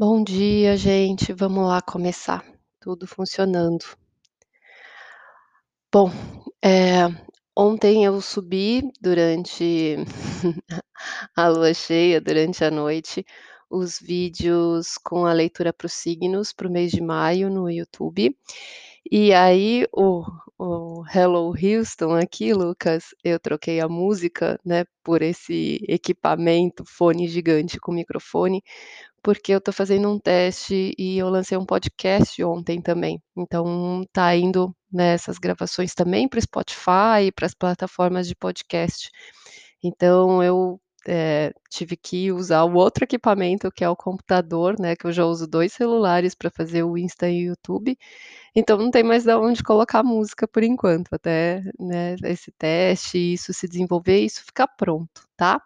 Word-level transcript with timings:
Bom 0.00 0.24
dia, 0.24 0.78
gente. 0.78 1.30
Vamos 1.34 1.68
lá 1.68 1.82
começar. 1.82 2.42
Tudo 2.80 3.06
funcionando. 3.06 3.84
Bom, 5.92 6.10
eh, 6.64 7.06
ontem 7.54 8.06
eu 8.06 8.18
subi 8.22 8.90
durante 8.98 9.96
a 11.36 11.48
lua 11.48 11.74
cheia, 11.74 12.18
durante 12.18 12.64
a 12.64 12.70
noite, 12.70 13.26
os 13.68 14.00
vídeos 14.00 14.94
com 15.04 15.26
a 15.26 15.34
leitura 15.34 15.70
para 15.70 15.84
os 15.84 15.92
signos 15.92 16.50
para 16.50 16.66
o 16.66 16.72
mês 16.72 16.90
de 16.90 17.02
maio 17.02 17.50
no 17.50 17.68
YouTube. 17.70 18.34
E 19.10 19.34
aí 19.34 19.86
o 19.92 20.24
o 20.62 21.02
Hello 21.06 21.54
Houston 21.56 22.14
aqui, 22.16 22.52
Lucas, 22.52 23.14
eu 23.24 23.40
troquei 23.40 23.80
a 23.80 23.88
música, 23.88 24.60
né, 24.62 24.84
por 25.02 25.22
esse 25.22 25.80
equipamento, 25.88 26.84
fone 26.86 27.26
gigante 27.26 27.80
com 27.80 27.92
microfone, 27.92 28.62
porque 29.22 29.52
eu 29.52 29.58
estou 29.58 29.74
fazendo 29.74 30.10
um 30.10 30.18
teste 30.18 30.94
e 30.98 31.18
eu 31.18 31.28
lancei 31.30 31.56
um 31.58 31.66
podcast 31.66 32.42
ontem 32.44 32.80
também. 32.82 33.20
Então 33.36 34.04
tá 34.12 34.34
indo, 34.36 34.74
né, 34.92 35.14
essas 35.14 35.38
gravações 35.38 35.94
também 35.94 36.28
para 36.28 36.38
o 36.38 36.42
Spotify 36.42 37.32
para 37.34 37.46
as 37.46 37.54
plataformas 37.54 38.26
de 38.28 38.34
podcast. 38.36 39.10
Então 39.82 40.42
eu, 40.42 40.80
eh, 41.08 41.52
tive 41.70 41.96
que 41.96 42.32
usar 42.32 42.64
o 42.64 42.74
outro 42.74 43.04
equipamento 43.04 43.70
que 43.72 43.84
é 43.84 43.88
o 43.90 43.96
computador, 43.96 44.76
né, 44.80 44.96
que 44.96 45.06
eu 45.06 45.12
já 45.12 45.24
uso 45.26 45.46
2 45.48 45.72
celulares 45.72 46.34
para 46.34 46.50
fazer 46.50 46.82
o 46.84 46.98
Insta 46.98 47.28
e 47.30 47.44
o 47.46 47.48
YouTube, 47.50 47.96
então 48.56 48.78
não 48.78 48.90
tem 48.90 49.02
mais 49.04 49.28
aonde 49.28 49.62
colocar 49.64 50.02
música 50.04 50.48
por 50.48 50.62
enquanto, 50.64 51.08
até, 51.14 51.62
né, 51.80 52.16
esse 52.24 52.52
teste 52.58 53.18
isso 53.34 53.52
se 53.54 53.68
desenvolver 53.68 54.20
isso 54.20 54.44
ficar 54.44 54.68
pronto, 54.78 55.22
tá? 55.36 55.60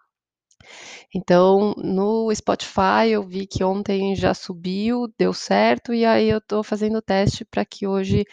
Então, 1.14 1.74
no 1.78 2.34
Spotify 2.34 3.10
eu 3.10 3.22
vi 3.22 3.46
que 3.46 3.64
ontem 3.64 4.14
já 4.16 4.34
subiu, 4.34 5.08
deu 5.18 5.32
certo, 5.32 5.94
e 5.94 6.04
aí 6.04 6.28
eu 6.28 6.38
estou 6.38 6.62
fazendo 6.64 6.98
o 6.98 7.02
teste 7.02 7.44
para 7.44 7.64
que 7.64 7.86
hoje 7.86 8.24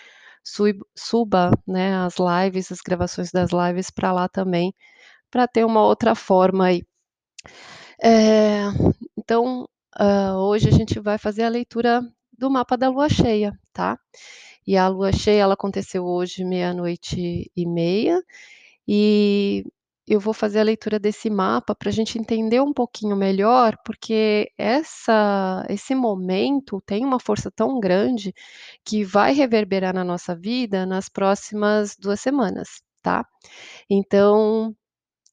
suba, 0.96 1.52
né, 1.68 1.96
as 1.98 2.16
lives, 2.18 2.72
as 2.72 2.82
gravações 2.82 3.32
das 3.32 3.52
lives 3.52 3.90
para 3.92 4.12
lá 4.12 4.28
também, 4.30 4.74
para 5.32 5.48
ter 5.48 5.66
uma 5.66 5.84
outra 5.84 6.16
forma 6.16 6.66
aí. 6.68 6.84
Eh, 8.04 8.64
então, 9.18 9.68
hã, 10.00 10.38
hoje 10.38 10.68
a 10.70 10.72
gente 10.72 11.00
vai 11.00 11.18
fazer 11.18 11.44
a 11.44 11.50
leitura 11.50 12.02
do 12.38 12.50
mapa 12.50 12.78
da 12.78 12.90
lua 12.90 13.10
cheia, 13.10 13.54
tá? 13.74 13.98
E 14.68 14.78
a 14.78 14.88
lua 14.88 15.12
cheia 15.14 15.42
ela 15.44 15.54
aconteceu 15.56 16.06
hoje 16.06 16.44
meia-noite 16.46 17.52
e 17.56 17.66
meia, 17.68 18.22
e 18.88 19.66
eu 20.08 20.20
vou 20.20 20.34
fazer 20.34 20.60
a 20.60 20.64
leitura 20.64 21.00
desse 21.00 21.30
mapa 21.30 21.76
para 21.76 21.90
a 21.90 21.92
gente 21.94 22.18
entender 22.20 22.62
um 22.62 22.74
pouquinho 22.74 23.16
melhor, 23.16 23.76
porque 23.86 24.52
essa 24.58 25.66
esse 25.70 25.96
momento 25.96 26.82
tem 26.86 27.06
uma 27.06 27.20
força 27.20 27.52
tão 27.52 27.80
grande, 27.80 28.34
que 28.86 29.04
vai 29.04 29.34
reverberar 29.34 29.94
na 29.94 30.04
nossa 30.04 30.36
vida 30.36 30.86
nas 30.86 31.10
próximas 31.10 31.96
2 31.98 32.20
semanas, 32.22 32.82
tá? 33.02 33.26
Então, 33.90 34.76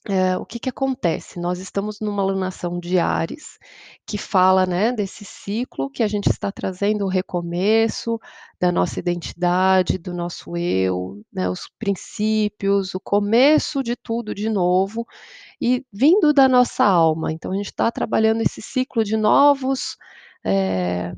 eh, 0.08 0.36
o 0.38 0.46
que 0.46 0.58
que 0.58 0.68
acontece? 0.70 1.38
Nós 1.38 1.58
estamos 1.58 2.00
numa 2.00 2.22
alunação 2.22 2.80
de 2.80 2.98
Áries, 2.98 3.58
que 4.06 4.16
fala, 4.18 4.64
né, 4.66 4.90
desse 4.92 5.24
ciclo 5.24 5.90
que 5.90 6.02
a 6.02 6.08
gente 6.08 6.30
está 6.30 6.50
trazendo 6.50 7.04
o 7.04 7.08
recomeço 7.08 8.18
da 8.60 8.72
nossa 8.72 8.98
identidade, 8.98 9.98
do 9.98 10.14
nosso 10.14 10.56
eu, 10.56 11.22
né, 11.32 11.48
os 11.50 11.68
princípios, 11.78 12.94
o 12.94 13.00
começo 13.00 13.82
de 13.82 13.94
tudo 13.96 14.34
de 14.34 14.48
novo, 14.48 15.06
e 15.60 15.84
vindo 15.92 16.32
da 16.32 16.48
nossa 16.48 16.84
alma. 16.84 17.32
Então 17.32 17.52
a 17.52 17.56
gente 17.56 17.66
está 17.66 17.90
trabalhando 17.92 18.40
esse 18.42 18.62
ciclo 18.62 19.04
de 19.04 19.16
novos, 19.16 19.96
eh, 20.44 21.14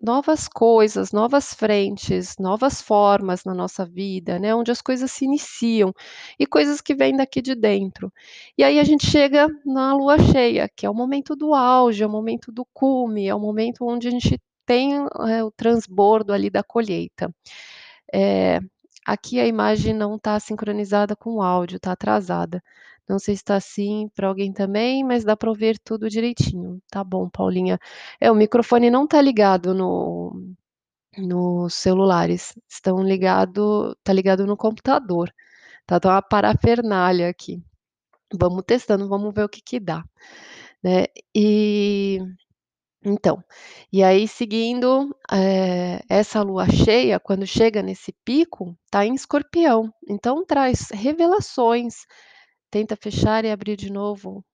novas 0.00 0.48
coisas, 0.48 1.12
novas 1.12 1.52
frentes, 1.54 2.36
novas 2.38 2.80
formas 2.82 3.44
na 3.44 3.54
nossa 3.54 3.84
vida, 3.86 4.38
né, 4.38 4.54
onde 4.54 4.70
as 4.70 4.80
coisas 4.82 5.10
se 5.12 5.24
iniciam, 5.24 5.92
e 6.38 6.46
coisas 6.46 6.80
que 6.80 6.94
vêm 6.94 7.16
daqui 7.16 7.42
de 7.42 7.54
dentro. 7.54 8.12
E 8.56 8.64
aí 8.64 8.78
a 8.80 8.84
gente 8.84 9.06
chega 9.06 9.48
na 9.66 9.94
lua 9.94 10.18
cheia, 10.18 10.68
que 10.76 10.86
é 10.86 10.90
o 10.90 10.94
momento 10.94 11.34
do 11.36 11.54
auge, 11.54 12.02
é 12.02 12.06
o 12.06 12.10
momento 12.10 12.52
do 12.52 12.64
cume, 12.72 13.26
é 13.28 13.34
o 13.34 13.40
momento 13.40 13.84
onde 13.86 14.08
a 14.08 14.10
gente 14.10 14.40
tem, 14.66 14.94
eh, 15.28 15.42
o 15.44 15.50
transbordo 15.50 16.32
ali 16.32 16.50
da 16.50 16.62
colheita. 16.62 17.30
Eh, 18.14 18.60
aqui 19.08 19.40
a 19.40 19.46
imagem 19.46 19.94
não 19.94 20.16
está 20.16 20.38
sincronizada 20.40 21.16
com 21.16 21.36
o 21.36 21.42
áudio, 21.42 21.76
está 21.76 21.92
atrasada. 21.92 22.62
Não 23.08 23.18
sei 23.18 23.34
se 23.36 23.42
está 23.42 23.56
assim 23.56 24.08
para 24.14 24.28
alguém 24.28 24.52
também, 24.52 25.02
mas 25.04 25.24
dá 25.24 25.36
para 25.36 25.48
ouvir 25.48 25.78
tudo 25.78 26.10
direitinho. 26.10 26.80
Tá 26.90 27.02
bom, 27.02 27.28
Paulinha. 27.30 27.78
É, 28.20 28.30
o 28.30 28.34
microfone 28.34 28.90
não 28.90 29.04
está 29.04 29.20
ligado 29.22 29.74
no 29.74 30.54
nos 31.18 31.74
celulares, 31.74 32.54
estão 32.68 33.02
ligado 33.02 33.92
está 33.98 34.12
ligado 34.12 34.46
no 34.46 34.56
computador, 34.56 35.32
tá 35.86 35.98
tá 36.00 36.10
uma 36.10 36.22
parafernália 36.22 37.28
aqui. 37.30 37.62
Vamos 38.34 38.64
testando, 38.66 39.08
vamos 39.08 39.34
ver 39.34 39.44
o 39.44 39.48
que 39.48 39.62
que 39.62 39.80
dá, 39.80 40.04
né. 40.82 41.06
E 41.34 42.20
então, 43.04 43.42
e 43.92 44.02
aí 44.02 44.26
seguindo, 44.26 45.14
eh, 45.32 46.00
essa 46.08 46.42
lua 46.42 46.66
cheia, 46.68 47.20
quando 47.20 47.46
chega 47.46 47.82
nesse 47.82 48.12
pico, 48.24 48.76
está 48.86 49.06
em 49.06 49.14
Escorpião, 49.14 49.92
então 50.08 50.44
traz 50.44 50.88
revelações. 50.92 51.94
Tenta 52.70 52.96
fechar 52.96 53.44
e 53.44 53.50
abrir 53.50 53.76
de 53.76 53.90
novo 53.90 54.44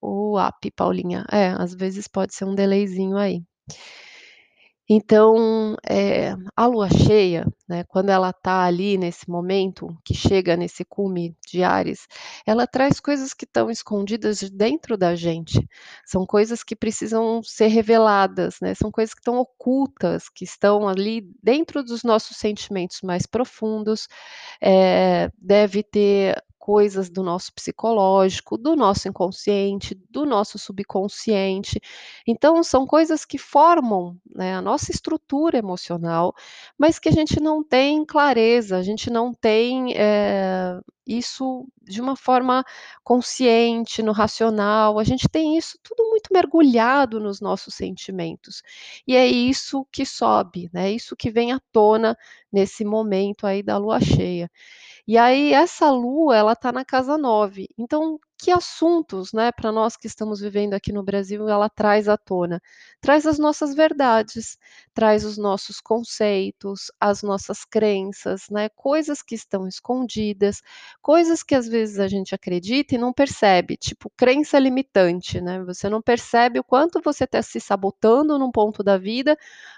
o 0.00 0.38
app, 0.38 0.70
Paulinha. 0.72 1.24
É, 1.32 1.48
às 1.50 1.74
vezes 1.74 2.08
pode 2.08 2.34
ser 2.34 2.44
um 2.44 2.54
delayzinho 2.54 3.16
aí. 3.16 3.42
Então, 4.90 5.76
eh, 5.86 6.34
a 6.56 6.64
lua 6.66 6.88
cheia, 6.88 7.46
né, 7.68 7.84
quando 7.84 8.08
ela 8.08 8.30
está 8.30 8.64
ali 8.64 8.96
nesse 8.96 9.28
momento, 9.28 9.88
que 10.02 10.14
chega 10.14 10.56
nesse 10.56 10.82
cume 10.82 11.36
de 11.46 11.62
Áries, 11.62 12.06
ela 12.46 12.66
traz 12.66 12.98
coisas 12.98 13.34
que 13.34 13.44
estão 13.44 13.70
escondidas 13.70 14.38
de 14.38 14.50
dentro 14.50 14.96
da 14.96 15.14
gente, 15.14 15.60
são 16.06 16.24
coisas 16.24 16.62
que 16.64 16.74
precisam 16.74 17.42
ser 17.42 17.66
reveladas, 17.66 18.56
né, 18.62 18.74
são 18.74 18.90
coisas 18.90 19.12
que 19.12 19.20
estão 19.20 19.36
ocultas, 19.38 20.30
que 20.30 20.44
estão 20.44 20.88
ali 20.88 21.20
dentro 21.42 21.82
dos 21.84 22.02
nossos 22.02 22.38
sentimentos 22.38 23.02
mais 23.02 23.26
profundos, 23.26 24.08
eh, 24.62 25.30
deve 25.38 25.82
ter 25.82 26.42
coisas 26.68 27.08
do 27.08 27.22
nosso 27.22 27.50
psicológico, 27.54 28.58
do 28.58 28.76
nosso 28.76 29.08
inconsciente, 29.08 29.94
do 30.10 30.26
nosso 30.26 30.58
subconsciente. 30.58 31.80
Então 32.26 32.62
são 32.62 32.86
coisas 32.86 33.24
que 33.24 33.38
formam, 33.38 34.14
né, 34.36 34.54
a 34.54 34.60
nossa 34.60 34.90
estrutura 34.92 35.56
emocional, 35.56 36.34
mas 36.76 36.98
que 36.98 37.08
a 37.08 37.12
gente 37.12 37.40
não 37.40 37.64
tem 37.64 38.04
clareza, 38.04 38.76
a 38.76 38.82
gente 38.82 39.08
não 39.08 39.32
tem, 39.32 39.94
eh, 39.96 40.78
isso 41.08 41.66
de 41.82 42.00
uma 42.00 42.14
forma 42.14 42.64
consciente, 43.02 44.02
no 44.02 44.12
racional, 44.12 44.98
a 44.98 45.04
gente 45.04 45.28
tem 45.28 45.56
isso 45.56 45.78
tudo 45.82 46.08
muito 46.10 46.28
mergulhado 46.32 47.18
nos 47.18 47.40
nossos 47.40 47.74
sentimentos. 47.74 48.62
E 49.06 49.16
é 49.16 49.26
isso 49.26 49.86
que 49.90 50.04
sobe, 50.04 50.70
né, 50.72 50.92
isso 50.92 51.16
que 51.16 51.30
vem 51.30 51.52
à 51.52 51.60
tona 51.72 52.16
nesse 52.52 52.84
momento 52.84 53.46
aí 53.46 53.62
da 53.62 53.78
lua 53.78 54.00
cheia. 54.00 54.50
E 55.06 55.16
aí 55.18 55.52
essa 55.52 55.90
lua 55.90 56.36
ela 56.36 56.52
está 56.52 56.70
na 56.72 56.84
casa 56.84 57.16
9, 57.18 57.68
então 57.78 58.20
que 58.38 58.50
assuntos, 58.52 59.32
né, 59.32 59.50
para 59.52 59.72
nós 59.72 59.96
que 59.96 60.06
estamos 60.06 60.40
vivendo 60.40 60.74
aqui 60.74 60.92
no 60.92 61.02
Brasil, 61.02 61.48
ela 61.48 61.68
traz 61.68 62.08
à 62.08 62.16
tona? 62.16 62.60
Traz 63.00 63.26
as 63.26 63.38
nossas 63.38 63.74
verdades, 63.74 64.56
traz 64.94 65.24
os 65.24 65.36
nossos 65.36 65.80
conceitos, 65.80 66.90
as 67.00 67.22
nossas 67.22 67.64
crenças, 67.64 68.42
né, 68.50 68.68
coisas 68.70 69.22
que 69.22 69.34
estão 69.34 69.66
escondidas, 69.66 70.62
coisas 71.02 71.42
que 71.42 71.54
às 71.54 71.66
vezes 71.68 71.98
a 71.98 72.06
gente 72.08 72.34
acredita 72.34 72.94
e 72.94 72.98
não 72.98 73.12
percebe, 73.12 73.76
tipo 73.76 74.10
crença 74.16 74.58
limitante, 74.58 75.40
né, 75.40 75.62
você 75.64 75.88
não 75.88 76.00
percebe 76.00 76.60
o 76.60 76.64
quanto 76.64 77.00
você 77.02 77.24
está 77.24 77.42
se 77.42 77.60
sabotando 77.60 78.38
num 78.38 78.50
ponto 78.52 78.82
da 78.82 78.96
vida, 78.98 79.36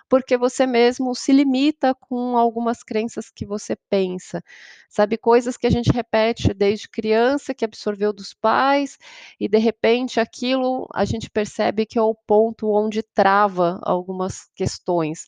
porque 0.09 0.37
você 0.37 0.67
mesmo 0.67 1.15
se 1.15 1.33
limita 1.33 1.95
com 1.95 2.37
algumas 2.37 2.83
crenças 2.83 3.31
que 3.31 3.47
você 3.47 3.77
pensa. 3.89 4.43
Sabe, 4.89 5.17
coisas 5.17 5.57
que 5.57 5.67
a 5.67 5.71
gente 5.71 5.91
repete 5.93 6.53
desde 6.53 6.89
criança, 6.89 7.55
que 7.55 7.65
absorveu 7.65 8.13
dos 8.13 8.35
pais, 8.35 8.50
e 9.39 9.49
de 9.49 9.59
repente 9.59 10.21
aquilo 10.21 10.87
a 10.95 11.05
gente 11.05 11.31
percebe 11.31 11.87
que 11.87 11.99
é 11.99 12.03
o 12.03 12.15
ponto 12.15 12.71
onde 12.71 13.03
trava 13.03 13.79
algumas 13.83 14.49
questões. 14.55 15.27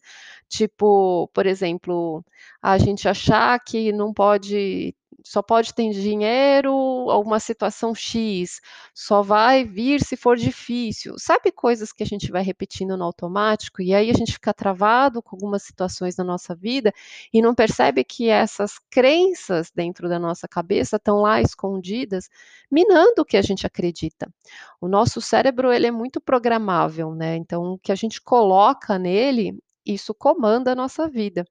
Tipo, 0.48 1.28
por 1.34 1.46
exemplo, 1.46 2.24
a 2.60 2.78
gente 2.78 3.08
achar 3.08 3.58
que 3.60 3.92
não 3.92 4.12
pode 4.12 4.94
só 5.24 5.42
pode 5.42 5.74
ter 5.74 5.90
dinheiro 5.90 6.72
ou 6.72 7.22
uma 7.22 7.40
situação 7.40 7.94
X, 7.94 8.60
só 8.94 9.22
vai 9.22 9.64
vir 9.64 10.02
se 10.02 10.16
for 10.16 10.36
difícil. 10.36 11.14
Sabe 11.18 11.52
coisas 11.52 11.92
que 11.92 12.02
a 12.02 12.06
gente 12.06 12.30
vai 12.30 12.42
repetindo 12.42 12.96
no 12.96 13.04
automático 13.04 13.82
e 13.82 13.94
aí 13.94 14.10
a 14.10 14.14
gente 14.14 14.32
fica 14.32 14.52
travado 14.52 15.22
com 15.22 15.36
algumas 15.36 15.62
situações 15.62 16.14
da 16.14 16.24
nossa 16.24 16.54
vida 16.54 16.92
e 17.32 17.40
não 17.42 17.54
percebe 17.54 18.04
que 18.04 18.28
essas 18.28 18.78
crenças 18.90 19.70
dentro 19.74 20.08
da 20.08 20.18
nossa 20.18 20.48
cabeça 20.48 20.96
estão 20.96 21.20
lá 21.20 21.40
escondidas, 21.40 22.28
minando 22.70 23.22
o 23.22 23.24
que 23.24 23.36
a 23.36 23.42
gente 23.42 23.66
acredita. 23.66 24.32
O 24.80 24.88
nosso 24.88 25.20
cérebro 25.20 25.72
ele 25.72 25.86
é 25.86 25.90
muito 25.90 26.20
programável, 26.20 27.14
né? 27.14 27.36
Então 27.36 27.74
o 27.74 27.78
que 27.78 27.92
a 27.92 27.94
gente 27.94 28.20
coloca 28.20 28.98
nele, 28.98 29.58
isso 29.84 30.14
comanda 30.14 30.72
a 30.72 30.74
nossa 30.74 31.08
vida. 31.08 31.44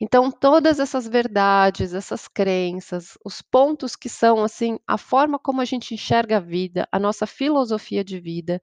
Então, 0.00 0.30
todas 0.30 0.78
essas 0.80 1.06
verdades, 1.06 1.94
essas 1.94 2.28
crenças, 2.28 3.16
os 3.24 3.40
pontos 3.42 3.96
que 3.96 4.08
são 4.08 4.42
assim, 4.42 4.78
a 4.86 4.98
forma 4.98 5.38
como 5.38 5.60
a 5.60 5.64
gente 5.64 5.94
enxerga 5.94 6.38
a 6.38 6.40
vida, 6.40 6.86
a 6.90 6.98
nossa 6.98 7.26
filosofia 7.26 8.04
de 8.04 8.18
vida, 8.20 8.60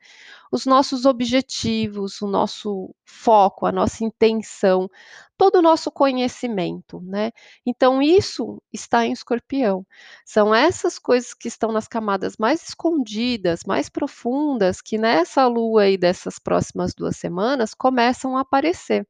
os 0.51 0.65
nossos 0.65 1.05
objetivos, 1.05 2.21
o 2.21 2.27
nosso 2.27 2.93
foco, 3.05 3.65
a 3.65 3.71
nossa 3.71 4.03
intenção, 4.03 4.89
todo 5.37 5.57
o 5.59 5.61
nosso 5.61 5.91
conhecimento, 5.91 6.99
né? 7.01 7.31
Então, 7.65 8.01
isso 8.01 8.61
está 8.73 9.05
em 9.05 9.11
escorpião. 9.13 9.85
São 10.25 10.53
essas 10.53 10.99
coisas 10.99 11.33
que 11.33 11.47
estão 11.47 11.71
nas 11.71 11.87
camadas 11.87 12.35
mais 12.37 12.63
escondidas, 12.67 13.61
mais 13.65 13.89
profundas, 13.89 14.81
que 14.81 14.97
nessa 14.97 15.47
lua 15.47 15.83
aí 15.83 15.97
dessas 15.97 16.39
próximas 16.39 16.93
duas 16.93 17.17
semanas 17.17 17.73
começam 17.73 18.37
a 18.37 18.41
aparecer. 18.41 19.07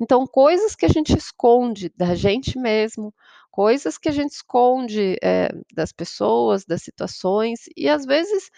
Então, 0.00 0.26
coisas 0.26 0.74
que 0.74 0.84
a 0.86 0.88
gente 0.88 1.16
esconde 1.16 1.90
da 1.96 2.14
gente 2.14 2.58
mesmo, 2.58 3.14
coisas 3.50 3.96
que 3.98 4.08
a 4.08 4.12
gente 4.12 4.32
esconde 4.32 5.16
é, 5.22 5.48
das 5.72 5.92
pessoas, 5.92 6.64
das 6.64 6.82
situações, 6.82 7.60
e 7.76 7.88
às 7.88 8.04
vezes 8.04 8.50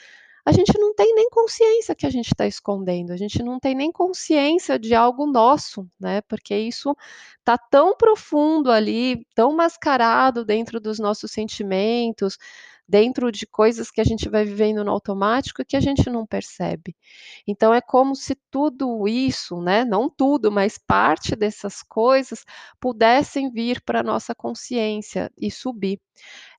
a 0.44 0.52
gente 0.52 0.78
não 0.78 0.94
tem 0.94 1.14
nem 1.14 1.28
consciência 1.28 1.94
que 1.94 2.06
a 2.06 2.10
gente 2.10 2.28
está 2.28 2.46
escondendo, 2.46 3.12
a 3.12 3.16
gente 3.18 3.42
não 3.42 3.60
tem 3.60 3.74
nem 3.74 3.92
consciência 3.92 4.78
de 4.78 4.94
algo 4.94 5.26
nosso, 5.26 5.86
né? 6.00 6.22
Porque 6.22 6.56
isso 6.56 6.96
está 7.38 7.58
tão 7.58 7.94
profundo 7.94 8.70
ali, 8.70 9.26
tão 9.34 9.52
mascarado 9.54 10.44
dentro 10.46 10.80
dos 10.80 10.98
nossos 10.98 11.30
sentimentos, 11.32 12.38
dentro 12.88 13.30
de 13.30 13.46
coisas 13.46 13.90
que 13.90 14.00
a 14.00 14.04
gente 14.04 14.28
vai 14.28 14.44
vivendo 14.44 14.82
no 14.82 14.90
automático 14.90 15.64
que 15.64 15.76
a 15.76 15.80
gente 15.80 16.08
não 16.08 16.26
percebe. 16.26 16.96
Então 17.46 17.74
é 17.74 17.80
como 17.80 18.16
se 18.16 18.34
tudo 18.50 19.06
isso, 19.06 19.60
né, 19.60 19.84
não 19.84 20.08
tudo, 20.08 20.50
mas 20.50 20.78
parte 20.78 21.36
dessas 21.36 21.82
coisas 21.82 22.44
pudessem 22.80 23.50
vir 23.50 23.82
para 23.82 24.00
a 24.00 24.02
nossa 24.02 24.34
consciência 24.34 25.30
e 25.36 25.50
subir. 25.50 26.00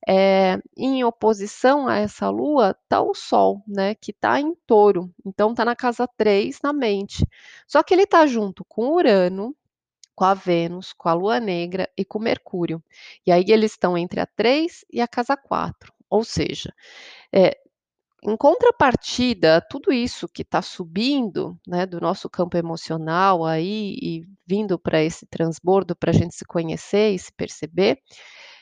É, 0.08 0.58
em 0.76 1.04
oposição 1.04 1.86
a 1.88 1.96
essa 1.96 2.30
lua 2.30 2.76
está 2.84 3.02
o 3.02 3.14
Sol, 3.14 3.62
né, 3.66 3.94
que 3.94 4.12
está 4.12 4.40
em 4.40 4.54
touro, 4.66 5.12
então 5.26 5.50
está 5.50 5.64
na 5.64 5.76
casa 5.76 6.08
3 6.16 6.60
na 6.62 6.72
mente. 6.72 7.26
Só 7.66 7.82
que 7.82 7.92
ele 7.92 8.04
está 8.04 8.26
junto 8.26 8.64
com 8.64 8.88
Urano, 8.92 9.54
com 10.14 10.24
a 10.24 10.34
Vênus, 10.34 10.92
com 10.92 11.08
a 11.08 11.14
Lua 11.14 11.40
Negra 11.40 11.88
e 11.96 12.04
com 12.04 12.18
Mercúrio. 12.18 12.82
E 13.26 13.32
aí 13.32 13.44
eles 13.48 13.72
estão 13.72 13.96
entre 13.96 14.20
a 14.20 14.26
3 14.26 14.84
e 14.92 15.00
a 15.00 15.08
casa 15.08 15.36
4. 15.36 15.92
Ou 16.10 16.24
seja, 16.24 16.72
é, 17.34 17.56
em 18.22 18.36
contrapartida, 18.36 19.60
tudo 19.70 19.92
isso 19.92 20.28
que 20.28 20.42
está 20.42 20.60
subindo, 20.60 21.58
né, 21.66 21.86
do 21.86 22.00
nosso 22.00 22.28
campo 22.28 22.56
emocional 22.56 23.44
aí 23.46 23.96
e 24.02 24.26
vindo 24.46 24.78
para 24.78 25.02
esse 25.02 25.26
transbordo 25.26 25.96
para 25.96 26.10
a 26.10 26.14
gente 26.14 26.34
se 26.34 26.44
conhecer 26.44 27.14
e 27.14 27.18
se 27.18 27.32
perceber, 27.32 27.98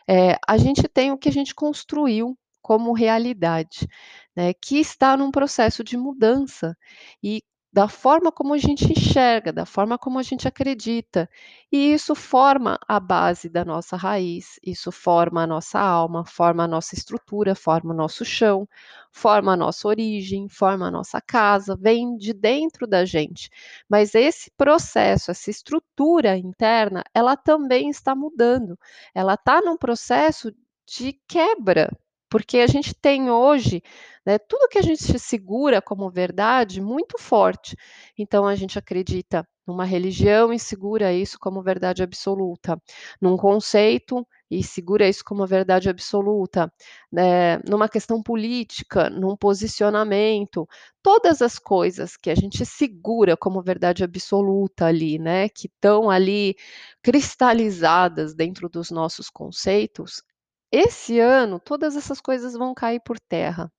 é, 0.09 0.39
a 0.47 0.57
gente 0.57 0.83
tem 0.89 1.11
o 1.13 1.19
que 1.19 1.29
a 1.29 1.33
gente 1.33 1.55
construiu 1.55 2.39
como 2.63 2.93
realidade, 2.93 3.89
né, 4.37 4.53
que 4.55 4.79
está 4.79 5.17
num 5.17 5.31
processo 5.31 5.83
de 5.83 5.97
mudança 5.97 6.77
e 7.23 7.43
da 7.79 7.87
forma 7.87 8.33
como 8.33 8.55
a 8.55 8.59
gente 8.59 8.91
enxerga, 8.91 9.53
da 9.53 9.65
forma 9.65 9.97
como 9.97 10.19
a 10.19 10.23
gente 10.25 10.49
acredita. 10.49 11.31
E 11.71 11.93
isso 11.93 12.13
forma 12.13 12.77
a 12.89 12.99
base 12.99 13.49
da 13.49 13.65
nossa 13.65 13.97
raiz, 13.97 14.59
isso 14.65 14.91
forma 14.91 15.45
a 15.45 15.47
nossa 15.47 15.79
alma, 15.79 16.25
forma 16.25 16.65
a 16.65 16.67
nossa 16.67 16.97
estrutura, 16.97 17.55
forma 17.55 17.95
o 17.95 17.97
nosso 17.97 18.25
chão, 18.25 18.69
forma 19.13 19.53
a 19.53 19.57
nossa 19.57 19.87
origem, 19.87 20.49
forma 20.49 20.89
a 20.89 20.91
nossa 20.91 21.21
casa, 21.21 21.77
vem 21.77 22.17
de 22.17 22.33
dentro 22.33 22.85
da 22.85 23.05
gente. 23.05 23.49
Mas 23.89 24.13
esse 24.13 24.51
processo, 24.57 25.31
essa 25.31 25.49
estrutura 25.49 26.37
interna, 26.37 27.05
ela 27.15 27.37
também 27.37 27.91
está 27.91 28.13
mudando. 28.13 28.77
Ela 29.15 29.35
está 29.35 29.61
num 29.61 29.77
processo 29.77 30.53
de 30.85 31.13
quebra, 31.29 31.89
porque 32.29 32.59
a 32.59 32.67
gente 32.67 32.95
tem 32.95 33.31
hoje 33.31 33.83
né, 34.25 34.39
tudo 34.39 34.69
que 34.69 34.79
a 34.79 34.83
gente 34.83 35.19
segura 35.19 35.81
como 35.81 36.11
verdade 36.11 36.81
muito 36.81 37.19
forte. 37.19 37.77
Então 38.17 38.47
a 38.47 38.55
gente 38.55 38.79
acredita 38.79 39.47
numa 39.67 39.85
religião 39.85 40.53
e 40.53 40.59
segura 40.59 41.13
isso 41.13 41.39
como 41.39 41.63
verdade 41.63 42.03
absoluta, 42.03 42.81
num 43.21 43.37
conceito 43.37 44.27
e 44.51 44.63
segura 44.63 45.07
isso 45.09 45.23
como 45.25 45.47
verdade 45.47 45.91
absoluta, 45.91 46.73
né, 47.13 47.59
numa 47.69 47.89
questão 47.89 48.23
política, 48.23 49.11
num 49.11 49.37
posicionamento, 49.37 50.67
todas 51.03 51.43
as 51.43 51.59
coisas 51.59 52.17
que 52.17 52.31
a 52.31 52.35
gente 52.35 52.65
segura 52.65 53.37
como 53.37 53.63
verdade 53.63 54.03
absoluta 54.03 54.87
ali, 54.87 55.19
né, 55.19 55.49
que 55.51 55.67
estão 55.69 56.09
ali 56.09 56.57
cristalizadas 57.03 58.35
dentro 58.35 58.69
dos 58.71 58.91
nossos 58.91 59.29
conceitos, 59.29 60.23
esse 60.73 61.19
ano, 61.21 61.61
todas 61.61 61.97
essas 61.97 62.21
coisas 62.21 62.55
vão 62.55 62.75
cair 62.75 63.01
por 63.01 63.19
terra, 63.19 63.73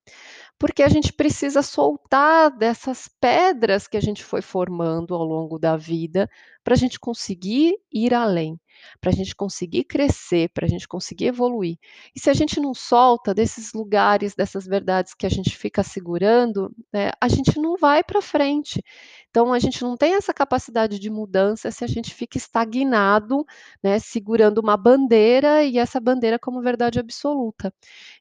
porque 0.59 0.83
a 0.83 0.89
gente 0.89 1.13
precisa 1.13 1.61
soltar 1.63 2.51
dessas 2.57 3.09
pedras 3.21 3.87
que 3.87 3.97
a 3.97 4.01
gente 4.01 4.23
foi 4.23 4.41
formando 4.41 5.13
ao 5.15 5.23
longo 5.23 5.59
da 5.59 5.77
vida, 5.77 6.29
para 6.63 6.73
a 6.75 6.77
gente 6.77 6.99
conseguir 6.99 7.75
ir 7.93 8.13
além, 8.13 8.59
para 8.99 9.11
a 9.11 9.13
gente 9.13 9.35
conseguir 9.35 9.83
crescer, 9.83 10.49
para 10.49 10.65
a 10.65 10.69
gente 10.69 10.87
conseguir 10.87 11.27
evoluir. 11.27 11.77
E 12.15 12.19
se 12.19 12.29
a 12.29 12.33
gente 12.33 12.59
não 12.59 12.73
solta 12.73 13.33
desses 13.33 13.73
lugares, 13.73 14.35
dessas 14.35 14.65
verdades 14.65 15.13
que 15.13 15.25
a 15.25 15.29
gente 15.29 15.55
fica 15.55 15.83
segurando, 15.83 16.73
né, 16.91 17.11
a 17.19 17.27
gente 17.27 17.59
não 17.59 17.77
vai 17.77 18.03
para 18.03 18.21
frente. 18.21 18.83
Então, 19.29 19.53
a 19.53 19.59
gente 19.59 19.83
não 19.83 19.95
tem 19.95 20.15
essa 20.15 20.33
capacidade 20.33 20.97
de 20.99 21.09
mudança 21.09 21.69
se 21.69 21.83
a 21.83 21.87
gente 21.87 22.13
fica 22.15 22.37
estagnado, 22.37 23.45
né, 23.83 23.99
segurando 23.99 24.59
uma 24.59 24.75
bandeira 24.75 25.63
e 25.63 25.77
essa 25.77 25.99
bandeira 25.99 26.39
como 26.39 26.61
verdade 26.61 26.99
absoluta. 26.99 27.71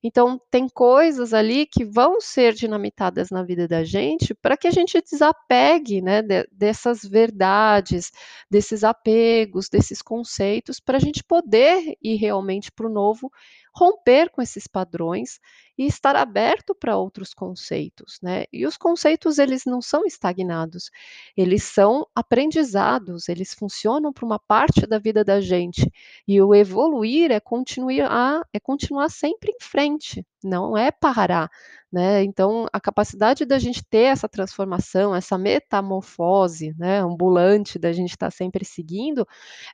Então, 0.02 0.40
tem 0.50 0.68
coisas 0.68 1.32
ali 1.32 1.66
que 1.66 1.84
vão 1.84 2.20
ser 2.20 2.52
dinamitadas 2.52 3.30
na 3.30 3.42
vida 3.42 3.66
da 3.66 3.84
gente 3.84 4.34
para 4.34 4.56
que 4.56 4.68
a 4.68 4.70
gente 4.70 5.00
desapegue 5.00 6.02
né, 6.02 6.20
de, 6.20 6.46
dessas 6.52 7.02
verdades, 7.02 8.12
desses 8.50 8.84
apegos, 8.84 9.68
desses 9.70 10.02
conceitos, 10.02 10.47
para 10.84 10.96
a 10.96 11.00
gente 11.00 11.22
poder 11.24 11.96
ir 12.02 12.16
realmente 12.16 12.70
para 12.72 12.86
o 12.86 12.90
novo, 12.90 13.32
romper 13.78 14.28
com 14.30 14.42
esses 14.42 14.66
padrões 14.66 15.38
e 15.76 15.86
estar 15.86 16.16
aberto 16.16 16.74
para 16.74 16.96
outros 16.96 17.32
conceitos, 17.32 18.18
né? 18.20 18.44
E 18.52 18.66
os 18.66 18.76
conceitos 18.76 19.38
eles 19.38 19.64
não 19.64 19.80
são 19.80 20.04
estagnados, 20.04 20.90
eles 21.36 21.62
são 21.62 22.04
aprendizados, 22.12 23.28
eles 23.28 23.54
funcionam 23.54 24.12
para 24.12 24.26
uma 24.26 24.38
parte 24.40 24.84
da 24.86 24.98
vida 24.98 25.24
da 25.24 25.40
gente. 25.40 25.88
E 26.26 26.42
o 26.42 26.52
evoluir 26.52 27.30
é 27.30 27.38
continuar, 27.38 28.42
é 28.52 28.58
continuar 28.58 29.08
sempre 29.10 29.52
em 29.52 29.64
frente, 29.64 30.26
não 30.42 30.76
é 30.76 30.90
parar, 30.90 31.48
né? 31.92 32.24
Então 32.24 32.66
a 32.72 32.80
capacidade 32.80 33.44
da 33.44 33.60
gente 33.60 33.84
ter 33.84 34.06
essa 34.10 34.28
transformação, 34.28 35.14
essa 35.14 35.38
metamorfose, 35.38 36.74
né, 36.76 36.98
ambulante 37.00 37.78
da 37.78 37.92
gente 37.92 38.10
estar 38.10 38.26
tá 38.26 38.30
sempre 38.32 38.64
seguindo, 38.64 39.24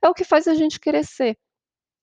é 0.02 0.08
o 0.08 0.14
que 0.14 0.24
faz 0.24 0.46
a 0.46 0.54
gente 0.54 0.78
crescer. 0.78 1.38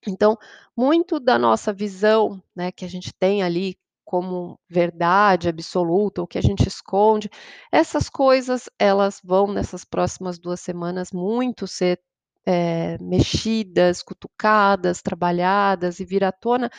Então, 0.07 0.37
muito 0.75 1.19
da 1.19 1.37
nossa 1.37 1.71
visão, 1.73 2.41
né, 2.55 2.71
que 2.71 2.85
a 2.85 2.87
gente 2.89 3.13
tem 3.13 3.43
ali 3.43 3.77
como 4.03 4.59
verdade 4.69 5.47
absoluta, 5.47 6.21
o 6.21 6.27
que 6.27 6.37
a 6.37 6.41
gente 6.41 6.67
esconde, 6.67 7.29
essas 7.71 8.09
coisas 8.09 8.69
elas 8.77 9.21
vão 9.23 9.47
nessas 9.53 9.85
próximas 9.85 10.37
duas 10.37 10.59
semanas 10.59 11.11
muito 11.11 11.65
ser 11.67 11.99
é, 12.45 12.97
mexidas, 12.99 14.01
cutucadas, 14.01 15.01
trabalhadas 15.01 15.99
e 15.99 16.05
vir 16.05 16.23
à 16.23 16.31
tona, 16.31 16.69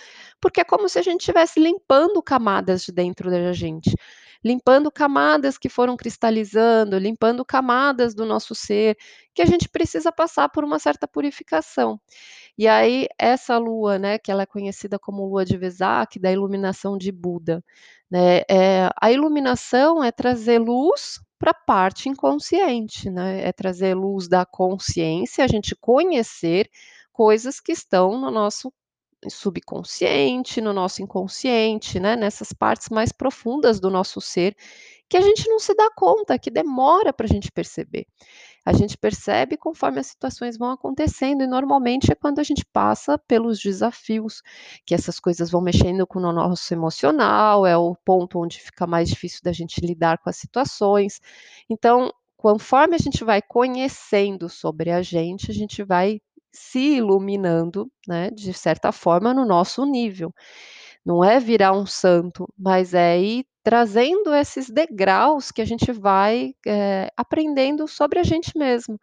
porque 0.40 0.60
é 0.60 0.64
como 0.64 0.88
se 0.88 0.98
a 0.98 1.02
gente 1.02 1.20
estivesse 1.20 1.60
limpando 1.60 2.22
camadas 2.22 2.82
de 2.82 2.92
dentro 2.92 3.30
da 3.30 3.52
gente, 3.52 3.94
limpando 4.44 4.90
camadas 4.90 5.56
que 5.56 5.68
foram 5.68 5.96
cristalizando, 5.96 6.98
limpando 6.98 7.44
camadas 7.44 8.14
do 8.14 8.26
nosso 8.26 8.54
ser, 8.54 8.96
que 9.34 9.40
a 9.40 9.46
gente 9.46 9.68
precisa 9.68 10.10
passar 10.12 10.48
por 10.48 10.64
uma 10.64 10.78
certa 10.80 11.06
purificação. 11.06 12.00
E 12.58 12.68
aí, 12.68 13.06
essa 13.18 13.56
lua, 13.58 13.98
né, 13.98 14.18
que 14.18 14.30
ela 14.30 14.42
é 14.42 14.46
conhecida 14.46 14.98
como 14.98 15.26
lua 15.26 15.44
de 15.44 15.56
Vesak, 15.56 16.18
da 16.18 16.30
iluminação 16.30 16.98
de 16.98 17.10
Buda, 17.10 17.64
né, 18.10 18.42
é, 18.50 18.90
a 19.00 19.10
iluminação 19.10 20.04
é 20.04 20.12
trazer 20.12 20.58
luz 20.58 21.18
para 21.38 21.50
a 21.52 21.54
parte 21.54 22.08
inconsciente, 22.08 23.10
né, 23.10 23.42
é 23.48 23.52
trazer 23.52 23.94
luz 23.94 24.28
da 24.28 24.44
consciência, 24.46 25.44
a 25.44 25.48
gente 25.48 25.74
conhecer 25.80 26.68
coisas 27.12 27.58
que 27.60 27.72
estão 27.72 28.20
no 28.20 28.30
nosso 28.30 28.72
subconsciente, 29.28 30.60
no 30.60 30.72
nosso 30.72 31.02
inconsciente, 31.02 32.00
né, 32.00 32.16
nessas 32.16 32.52
partes 32.52 32.88
mais 32.90 33.12
profundas 33.12 33.80
do 33.80 33.90
nosso 33.90 34.20
ser, 34.20 34.56
que 35.08 35.16
a 35.16 35.20
gente 35.20 35.48
não 35.48 35.58
se 35.58 35.74
dá 35.74 35.88
conta, 35.96 36.38
que 36.38 36.50
demora 36.50 37.12
para 37.12 37.26
a 37.26 37.28
gente 37.28 37.50
perceber. 37.52 38.06
A 38.64 38.72
gente 38.72 38.96
percebe 38.96 39.56
conforme 39.56 39.98
as 39.98 40.06
situações 40.08 40.56
vão 40.56 40.70
acontecendo, 40.70 41.42
e 41.42 41.46
normalmente 41.46 42.12
é 42.12 42.14
quando 42.14 42.38
a 42.38 42.44
gente 42.44 42.64
passa 42.72 43.18
pelos 43.18 43.58
desafios, 43.58 44.40
que 44.86 44.94
essas 44.94 45.18
coisas 45.18 45.50
vão 45.50 45.60
mexendo 45.60 46.06
com 46.06 46.20
o 46.20 46.32
nosso 46.32 46.72
emocional, 46.72 47.66
é 47.66 47.76
o 47.76 47.96
ponto 48.04 48.38
onde 48.40 48.60
fica 48.60 48.86
mais 48.86 49.08
difícil 49.08 49.40
da 49.42 49.52
gente 49.52 49.80
lidar 49.80 50.18
com 50.18 50.30
as 50.30 50.36
situações. 50.36 51.20
Então, 51.68 52.12
conforme 52.36 52.94
a 52.94 52.98
gente 52.98 53.24
vai 53.24 53.42
conhecendo 53.42 54.48
sobre 54.48 54.90
a 54.90 55.02
gente, 55.02 55.50
a 55.50 55.54
gente 55.54 55.82
vai 55.82 56.20
se 56.52 56.96
iluminando, 56.96 57.90
né, 58.06 58.30
de 58.30 58.52
certa 58.52 58.92
forma, 58.92 59.32
no 59.32 59.44
nosso 59.46 59.84
nível. 59.86 60.32
Não 61.06 61.22
é 61.24 61.40
virar 61.40 61.72
um 61.72 61.84
santo, 61.86 62.48
mas 62.56 62.94
é 62.94 63.20
ir 63.20 63.44
trazendo 63.64 64.32
esses 64.34 64.70
degraus 64.70 65.50
que 65.50 65.60
a 65.60 65.64
gente 65.64 65.90
vai, 65.92 66.54
eh, 66.66 67.08
aprendendo 67.16 67.88
sobre 67.88 68.18
a 68.20 68.22
gente 68.24 68.56
mesmo. 68.56 68.98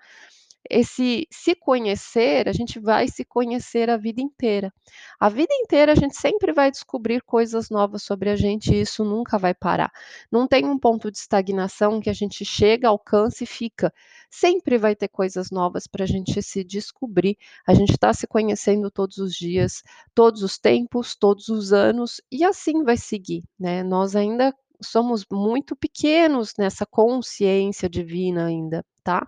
Esse 0.70 1.28
se 1.32 1.56
conhecer, 1.56 2.48
a 2.50 2.52
gente 2.52 2.80
vai 2.80 3.08
se 3.08 3.24
conhecer 3.24 3.90
a 3.90 3.98
vida 3.98 4.22
inteira. 4.22 4.74
A 5.20 5.30
vida 5.30 5.54
inteira 5.54 5.92
a 5.92 5.96
gente 5.96 6.16
sempre 6.16 6.52
vai 6.52 6.70
descobrir 6.70 7.22
coisas 7.22 7.70
novas 7.70 8.04
sobre 8.04 8.30
a 8.30 8.36
gente 8.36 8.74
e 8.74 8.82
isso 8.82 9.04
nunca 9.04 9.38
vai 9.38 9.54
parar. 9.54 9.92
Não 10.32 10.48
tem 10.48 10.66
um 10.66 10.78
ponto 10.78 11.12
de 11.12 11.18
estagnação 11.18 12.00
que 12.00 12.10
a 12.10 12.14
gente 12.14 12.44
chega, 12.44 12.88
alcança 12.88 13.44
e 13.44 13.48
fica. 13.48 13.94
Sempre 14.30 14.78
vai 14.78 14.96
ter 14.96 15.08
coisas 15.08 15.50
novas 15.50 15.88
para 15.88 16.04
a 16.04 16.08
gente 16.08 16.42
se 16.42 16.64
descobrir. 16.64 17.38
A 17.66 17.74
gente 17.74 17.92
está 17.92 18.14
se 18.14 18.28
conhecendo 18.28 18.92
todos 18.92 19.18
os 19.18 19.34
dias, 19.34 19.82
todos 20.14 20.44
os 20.44 20.58
tempos, 20.58 21.16
todos 21.16 21.48
os 21.50 21.74
anos 21.74 22.22
e 22.32 22.44
assim 22.44 22.84
vai 22.84 22.98
seguir, 22.98 23.44
né? 23.60 23.84
Nós 23.84 24.16
ainda 24.16 24.54
somos 24.82 25.26
muito 25.32 25.76
pequenos 25.76 26.54
nessa 26.58 26.86
consciência 26.86 27.90
divina 27.90 28.46
ainda, 28.46 28.86
tá? 29.04 29.28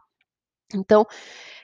Então, 0.73 1.05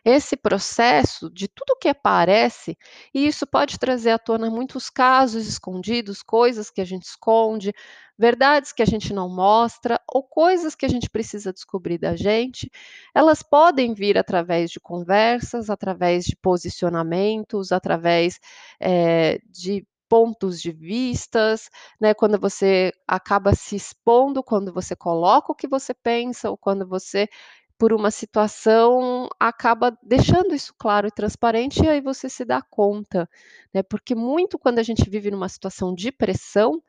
esse 0.06 0.38
processo 0.38 1.30
de 1.30 1.48
tudo 1.48 1.78
que 1.80 1.90
aparece, 1.90 2.78
e 3.14 3.28
isso 3.28 3.46
pode 3.46 3.78
trazer 3.78 4.12
à 4.12 4.20
tona 4.20 4.50
muitos 4.50 4.90
casos 4.90 5.48
escondidos, 5.48 6.24
coisas 6.24 6.70
que 6.70 6.82
a 6.82 6.86
gente 6.86 7.04
esconde, 7.04 7.74
verdades 8.18 8.72
que 8.72 8.82
a 8.82 8.86
gente 8.86 9.14
não 9.14 9.30
mostra, 9.30 10.00
ou 10.08 10.24
coisas 10.24 10.76
que 10.76 10.86
a 10.86 10.90
gente 10.90 11.10
precisa 11.10 11.54
descobrir 11.54 11.98
da 11.98 12.16
gente, 12.16 12.72
elas 13.14 13.44
podem 13.44 13.94
vir 13.94 14.18
através 14.18 14.72
de 14.72 14.80
conversas, 14.80 15.70
através 15.70 16.26
de 16.26 16.36
posicionamentos, 16.36 17.72
através 17.72 18.40
eh, 18.80 19.40
de 19.50 19.86
pontos 20.10 20.62
de 20.62 20.72
vistas, 20.72 21.70
né, 22.00 22.14
quando 22.14 22.40
você 22.40 22.94
acaba 23.08 23.54
se 23.54 23.76
expondo, 23.76 24.42
quando 24.42 24.72
você 24.74 24.96
coloca 24.96 25.52
o 25.52 25.56
que 25.56 25.68
você 25.68 25.94
pensa, 25.94 26.50
ou 26.50 26.58
quando 26.58 26.88
você 26.88 27.28
por 27.78 27.94
uma 27.94 28.12
situação, 28.12 29.28
acaba 29.40 29.98
deixando 30.04 30.56
isso 30.56 30.74
claro 30.78 31.08
e 31.08 31.12
transparente, 31.12 31.84
e 31.84 31.88
aí 31.90 32.02
você 32.02 32.30
se 32.30 32.44
dá 32.46 32.62
conta, 32.62 33.30
né, 33.74 33.84
porque 33.84 34.16
muito 34.16 34.58
quando 34.60 34.80
a 34.80 34.84
gente 34.84 35.10
vive 35.10 35.30
numa 35.32 35.50
situação 35.50 35.94
de 35.94 36.12
pressão, 36.12 36.82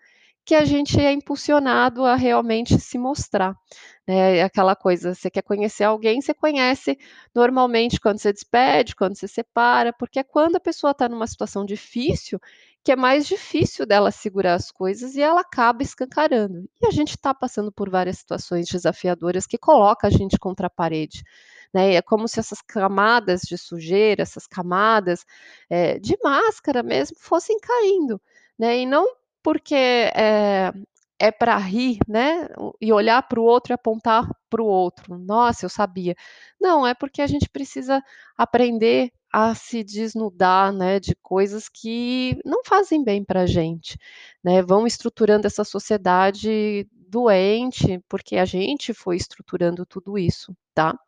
que 0.49 0.55
a 0.55 0.65
gente 0.65 0.99
é 0.99 1.13
impulsionado 1.13 2.07
a 2.07 2.15
realmente 2.15 2.81
se 2.81 2.97
mostrar, 2.97 3.55
né, 4.07 4.39
é 4.39 4.43
aquela 4.43 4.75
coisa, 4.75 5.15
você 5.15 5.31
quer 5.31 5.43
conhecer 5.43 5.85
alguém, 5.85 6.23
você 6.23 6.33
conhece 6.33 6.97
normalmente 7.35 8.01
quando 8.01 8.19
você 8.19 8.33
despede, 8.33 8.97
quando 8.97 9.15
você 9.15 9.29
separa, 9.29 9.93
porque 9.93 10.21
é 10.21 10.25
quando 10.25 10.57
a 10.57 10.61
pessoa 10.61 10.93
está 10.93 11.07
numa 11.07 11.27
situação 11.27 11.67
difícil, 11.67 12.41
que 12.83 12.91
é 12.91 12.97
mais 12.97 13.27
difícil 13.27 13.85
dela 13.85 14.11
segurar 14.11 14.55
as 14.55 14.71
coisas 14.71 15.17
e 15.17 15.21
ela 15.21 15.43
acaba 15.43 15.83
escancarando. 15.83 16.67
E 16.81 16.87
a 16.87 16.91
gente 16.91 17.11
está 17.11 17.35
passando 17.35 17.71
por 17.71 17.91
várias 17.91 18.17
situações 18.17 18.67
desafiadoras 18.71 19.47
que 19.47 19.59
coloca 19.59 20.07
a 20.07 20.11
gente 20.11 20.39
contra 20.39 20.69
a 20.69 20.71
parede. 20.71 21.23
Né, 21.75 21.97
é 21.97 22.01
como 22.01 22.27
se 22.27 22.41
essas 22.41 22.63
camadas 22.63 23.43
de 23.43 23.59
sujeira, 23.59 24.23
essas 24.23 24.47
camadas 24.47 25.27
é, 25.69 25.99
de 25.99 26.17
máscara 26.25 26.83
mesmo, 26.83 27.19
fossem 27.21 27.59
caindo. 27.61 28.19
Né, 28.59 28.79
e 28.79 28.87
não 28.87 29.18
porque 29.43 29.75
é, 29.75 30.73
é 31.19 31.31
para 31.31 31.57
rir, 31.59 31.99
né, 32.07 32.49
e 32.81 32.93
olhar 32.93 33.23
para 33.29 33.41
o 33.41 33.45
outro 33.45 33.73
e 33.73 33.75
apontar 33.75 34.29
para 34.49 34.63
o 34.63 34.67
outro. 34.67 35.19
Nossa, 35.19 35.67
eu 35.67 35.71
sabia. 35.71 36.15
Não, 36.61 36.87
é 36.87 36.95
porque 36.95 37.23
a 37.23 37.27
gente 37.27 37.49
precisa 37.49 38.03
aprender 38.37 39.11
a 39.33 39.55
se 39.55 39.85
desnudar, 39.85 40.73
né, 40.73 41.01
de 41.01 41.15
coisas 41.23 41.69
que 41.69 42.39
não 42.45 42.63
fazem 42.65 43.05
bem 43.05 43.23
para 43.25 43.43
a 43.43 43.47
gente, 43.47 43.99
né, 44.43 44.63
vão 44.63 44.87
estruturando 44.87 45.47
essa 45.47 45.65
sociedade 45.65 46.89
doente, 46.93 48.01
porque 48.09 48.37
a 48.37 48.45
gente 48.45 48.95
foi 48.95 49.17
estruturando 49.17 49.85
tudo 49.87 50.19
isso, 50.19 50.55
tá? 50.75 50.99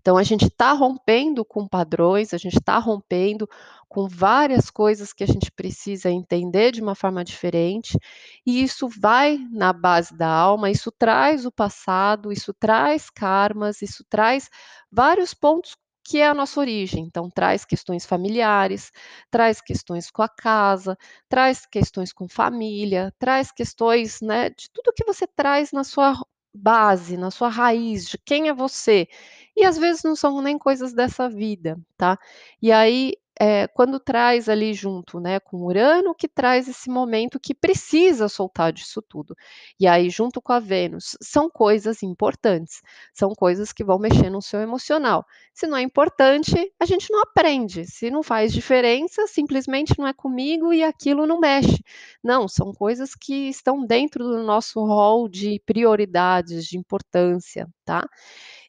Então 0.00 0.16
a 0.16 0.22
gente 0.22 0.46
está 0.46 0.72
rompendo 0.72 1.44
com 1.44 1.66
padrões, 1.66 2.32
a 2.34 2.38
gente 2.38 2.58
está 2.58 2.78
rompendo 2.78 3.48
com 3.88 4.06
várias 4.06 4.70
coisas 4.70 5.12
que 5.12 5.24
a 5.24 5.26
gente 5.26 5.50
precisa 5.50 6.10
entender 6.10 6.72
de 6.72 6.82
uma 6.82 6.94
forma 6.94 7.24
diferente, 7.24 7.98
e 8.46 8.62
isso 8.62 8.88
vai 8.88 9.38
na 9.50 9.72
base 9.72 10.16
da 10.16 10.28
alma, 10.28 10.70
isso 10.70 10.92
traz 10.92 11.46
o 11.46 11.52
passado, 11.52 12.32
isso 12.32 12.52
traz 12.54 13.08
karmas, 13.10 13.80
isso 13.82 14.04
traz 14.08 14.50
vários 14.90 15.32
pontos 15.34 15.76
que 16.04 16.18
é 16.18 16.26
a 16.26 16.34
nossa 16.34 16.58
origem. 16.60 17.04
Então, 17.04 17.28
traz 17.30 17.66
questões 17.66 18.06
familiares, 18.06 18.90
traz 19.30 19.60
questões 19.60 20.10
com 20.10 20.22
a 20.22 20.28
casa, 20.28 20.96
traz 21.28 21.66
questões 21.66 22.12
com 22.14 22.26
família, 22.28 23.12
traz 23.18 23.52
questões, 23.52 24.20
né, 24.22 24.48
de 24.50 24.70
tudo 24.72 24.92
que 24.94 25.04
você 25.04 25.26
traz 25.26 25.70
na 25.70 25.84
sua 25.84 26.14
base, 26.58 27.16
na 27.16 27.30
sua 27.30 27.48
raiz, 27.48 28.06
de 28.06 28.18
quem 28.18 28.48
é 28.48 28.54
você. 28.54 29.08
E 29.56 29.64
às 29.64 29.78
vezes 29.78 30.02
não 30.04 30.14
são 30.16 30.40
nem 30.42 30.58
coisas 30.58 30.92
dessa 30.92 31.28
vida, 31.28 31.78
tá? 31.96 32.18
E 32.62 32.70
aí, 32.72 33.14
eh, 33.40 33.66
quando 33.68 34.00
traz 34.00 34.48
ali 34.48 34.74
junto, 34.74 35.20
né, 35.20 35.40
com 35.40 35.58
Urano, 35.64 36.14
que 36.14 36.28
traz 36.28 36.68
esse 36.68 36.90
momento 36.90 37.38
que 37.40 37.54
precisa 37.54 38.28
soltar 38.28 38.72
disso 38.72 39.00
tudo. 39.02 39.34
E 39.78 39.86
aí, 39.86 40.10
junto 40.10 40.40
com 40.42 40.52
a 40.52 40.60
Vênus, 40.60 41.16
são 41.20 41.48
coisas 41.50 42.02
importantes, 42.02 42.80
são 43.14 43.30
coisas 43.34 43.72
que 43.72 43.84
vão 43.84 43.98
mexer 43.98 44.30
no 44.30 44.42
seu 44.42 44.60
emocional. 44.60 45.24
Se 45.54 45.66
não 45.66 45.76
é 45.76 45.82
importante, 45.82 46.54
a 46.80 46.84
gente 46.84 47.10
não 47.12 47.20
aprende. 47.22 47.84
Se 47.86 48.10
não 48.10 48.22
faz 48.22 48.52
diferença, 48.52 49.26
simplesmente 49.26 49.94
não 49.98 50.06
é 50.06 50.12
comigo 50.12 50.72
e 50.72 50.82
aquilo 50.82 51.26
não 51.26 51.38
mexe. 51.40 51.82
Não, 52.22 52.48
são 52.48 52.72
coisas 52.72 53.14
que 53.14 53.48
estão 53.48 53.84
dentro 53.84 54.24
do 54.24 54.42
nosso 54.42 54.80
rol 54.84 55.28
de 55.28 55.60
prioridades, 55.66 56.64
de 56.66 56.78
importância, 56.78 57.66
tá? 57.84 58.06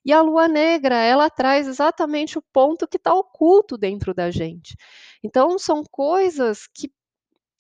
E 0.10 0.12
a 0.12 0.24
lua 0.24 0.48
negra, 0.48 0.96
ela 0.96 1.30
traz 1.30 1.68
exatamente 1.68 2.36
o 2.36 2.42
ponto 2.42 2.88
que 2.88 2.98
está 2.98 3.14
oculto 3.14 3.78
dentro 3.78 4.12
da 4.12 4.32
gente. 4.32 4.76
Então, 5.24 5.60
são 5.60 5.84
coisas 5.84 6.66
que 6.66 6.92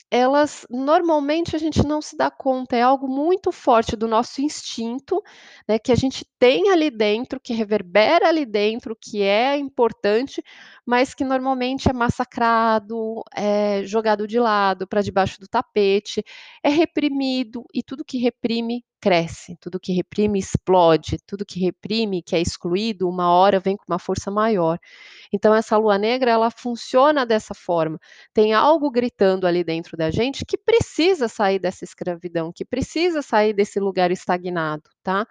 elas 0.09 0.65
normalmente 0.67 1.55
a 1.55 1.59
gente 1.59 1.85
não 1.85 2.01
se 2.01 2.17
dá 2.17 2.31
conta, 2.31 2.75
é 2.75 2.81
algo 2.81 3.07
muito 3.07 3.51
forte 3.51 3.95
do 3.95 4.07
nosso 4.07 4.41
instinto, 4.41 5.21
né, 5.67 5.77
que 5.77 5.91
a 5.91 5.95
gente 5.95 6.25
tem 6.39 6.71
ali 6.71 6.89
dentro, 6.89 7.39
que 7.39 7.53
reverbera 7.53 8.27
ali 8.27 8.47
dentro, 8.47 8.97
que 8.99 9.21
é 9.21 9.55
importante, 9.55 10.43
mas 10.89 11.13
que 11.13 11.23
normalmente 11.23 11.87
é 11.87 11.93
massacrado, 11.93 13.23
é 13.35 13.83
jogado 13.83 14.27
de 14.27 14.39
lado, 14.39 14.87
para 14.87 15.03
debaixo 15.03 15.39
do 15.39 15.47
tapete, 15.47 16.23
é 16.63 16.69
reprimido 16.69 17.63
e 17.71 17.83
tudo 17.83 18.03
que 18.03 18.17
reprime 18.17 18.83
cresce, 18.99 19.55
tudo 19.61 19.79
que 19.79 19.93
reprime 19.93 20.39
explode, 20.39 21.19
tudo 21.27 21.45
que 21.45 21.59
reprime, 21.59 22.23
que 22.23 22.35
é 22.35 22.41
excluído, 22.41 23.07
uma 23.07 23.31
hora 23.31 23.59
vem 23.59 23.77
com 23.77 23.83
uma 23.87 23.99
força 23.99 24.31
maior. 24.31 24.79
Então 25.31 25.53
essa 25.53 25.77
lua 25.77 25.99
negra, 25.99 26.31
ela 26.31 26.49
funciona 26.49 27.23
dessa 27.23 27.53
forma. 27.53 27.99
Tem 28.33 28.53
algo 28.55 28.89
gritando 28.89 29.45
ali 29.45 29.63
dentro 29.63 29.95
da 29.95 30.09
gente 30.09 30.43
que 30.43 30.57
precisa 30.57 31.27
sair 31.27 31.59
dessa 31.59 31.83
escravidão, 31.83 32.51
que 32.51 32.65
precisa 32.65 33.21
sair 33.21 33.53
desse 33.53 33.79
lugar 33.79 34.09
estagnado, 34.09 34.89
tá? 35.03 35.27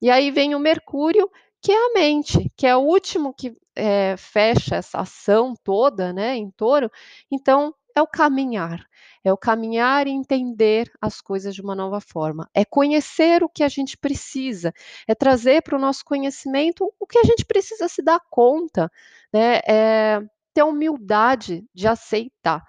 E 0.00 0.10
aí 0.10 0.30
vem 0.30 0.54
o 0.54 0.58
Mercúrio, 0.58 1.30
que 1.64 1.72
é 1.72 1.86
a 1.86 1.94
mente, 1.94 2.52
que 2.58 2.66
é 2.66 2.76
o 2.76 2.80
último 2.80 3.32
que 3.32 3.56
é, 3.74 4.16
fecha 4.18 4.76
essa 4.76 4.98
ação 5.00 5.54
toda, 5.64 6.12
né, 6.12 6.36
em 6.36 6.50
touro. 6.50 6.90
Então, 7.30 7.74
é 7.96 8.02
o 8.02 8.06
caminhar, 8.06 8.84
é 9.24 9.32
o 9.32 9.36
caminhar 9.36 10.06
e 10.06 10.10
entender 10.10 10.92
as 11.00 11.22
coisas 11.22 11.54
de 11.54 11.62
uma 11.62 11.74
nova 11.74 12.02
forma, 12.02 12.50
é 12.52 12.66
conhecer 12.66 13.42
o 13.42 13.48
que 13.48 13.62
a 13.64 13.68
gente 13.68 13.96
precisa, 13.96 14.74
é 15.08 15.14
trazer 15.14 15.62
para 15.62 15.76
o 15.76 15.80
nosso 15.80 16.04
conhecimento 16.04 16.92
o 17.00 17.06
que 17.06 17.18
a 17.18 17.24
gente 17.24 17.46
precisa 17.46 17.88
se 17.88 18.02
dar 18.02 18.20
conta, 18.28 18.92
né, 19.32 19.60
é 19.66 20.20
ter 20.52 20.64
humildade 20.64 21.64
de 21.72 21.88
aceitar, 21.88 22.62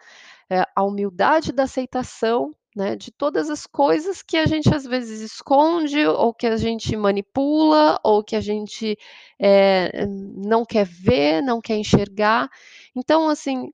é, 0.50 0.66
a 0.74 0.84
humildade 0.84 1.52
da 1.52 1.64
aceitação 1.64 2.56
né, 2.76 2.96
de 2.96 3.12
todas 3.12 3.50
as 3.50 3.66
coisas 3.66 4.22
que 4.22 4.38
a 4.38 4.46
gente 4.46 4.74
às 4.74 4.84
vezes 4.86 5.22
esconde, 5.22 6.06
ou 6.06 6.34
que 6.34 6.48
a 6.48 6.58
gente 6.58 6.96
manipula, 6.98 8.00
ou 8.04 8.24
que 8.24 8.36
a 8.36 8.42
gente 8.42 8.98
é, 9.40 10.06
não 10.08 10.66
quer 10.66 10.86
ver, 10.86 11.42
não 11.42 11.62
quer 11.62 11.78
enxergar. 11.78 12.50
Então, 12.96 13.30
assim, 13.30 13.72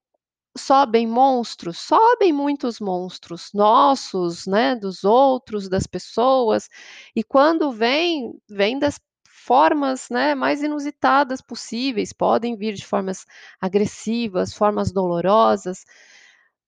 sobem 0.57 1.07
monstros, 1.07 1.77
sobem 1.79 2.33
muitos 2.33 2.79
monstros 2.79 3.51
nossos, 3.53 4.45
né, 4.47 4.75
dos 4.75 5.03
outros, 5.03 5.69
das 5.69 5.87
pessoas, 5.87 6.67
e 7.15 7.23
quando 7.23 7.71
vem, 7.71 8.33
vem 8.49 8.77
das 8.77 8.99
formas, 9.25 10.07
né, 10.09 10.35
mais 10.35 10.61
inusitadas 10.61 11.41
possíveis, 11.41 12.13
podem 12.13 12.55
vir 12.55 12.73
de 12.75 12.85
formas 12.85 13.25
agressivas, 13.59 14.53
formas 14.53 14.91
dolorosas, 14.91 15.83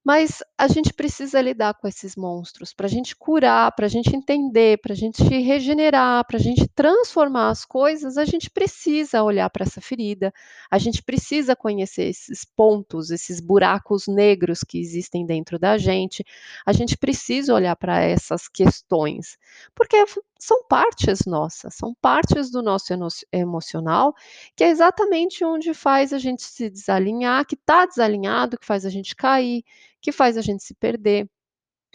mas 0.03 0.43
a 0.57 0.67
gente 0.67 0.93
precisa 0.93 1.39
lidar 1.39 1.75
com 1.75 1.87
esses 1.87 2.15
monstros 2.15 2.73
para 2.73 2.87
a 2.87 2.89
gente 2.89 3.15
curar, 3.15 3.71
para 3.71 3.85
a 3.85 3.89
gente 3.89 4.13
entender, 4.13 4.79
para 4.79 4.91
a 4.91 4.95
gente 4.95 5.23
regenerar, 5.23 6.25
para 6.27 6.37
a 6.37 6.41
gente 6.41 6.67
transformar 6.67 7.49
as 7.49 7.63
coisas, 7.63 8.17
a 8.17 8.25
gente 8.25 8.49
precisa 8.49 9.23
olhar 9.23 9.49
para 9.49 9.63
essa 9.63 9.79
ferida, 9.79 10.33
a 10.69 10.77
gente 10.77 11.01
precisa 11.01 11.55
conhecer 11.55 12.03
esses 12.03 12.43
pontos, 12.43 13.11
esses 13.11 13.39
buracos 13.39 14.05
negros 14.07 14.59
que 14.59 14.77
existem 14.77 15.25
dentro 15.25 15.57
da 15.57 15.77
gente, 15.77 16.25
a 16.65 16.73
gente 16.73 16.97
precisa 16.97 17.53
olhar 17.53 17.75
para 17.77 18.01
essas 18.01 18.49
questões, 18.49 19.37
porque 19.73 20.03
são 20.37 20.65
partes 20.67 21.25
nossas, 21.25 21.75
são 21.75 21.95
partes 22.01 22.51
do 22.51 22.61
nosso 22.61 22.93
emocional, 23.31 24.13
que 24.55 24.65
é 24.65 24.69
exatamente 24.69 25.45
onde 25.45 25.73
faz 25.73 26.11
a 26.11 26.17
gente 26.17 26.43
se 26.43 26.69
desalinhar, 26.69 27.45
que 27.45 27.55
está 27.55 27.85
desalinhado, 27.85 28.57
que 28.57 28.65
faz 28.65 28.85
a 28.85 28.89
gente 28.89 29.15
cair, 29.15 29.63
que 30.03 30.11
faz 30.11 30.37
a 30.37 30.41
gente 30.41 30.63
se 30.63 30.75
perder, 30.75 31.25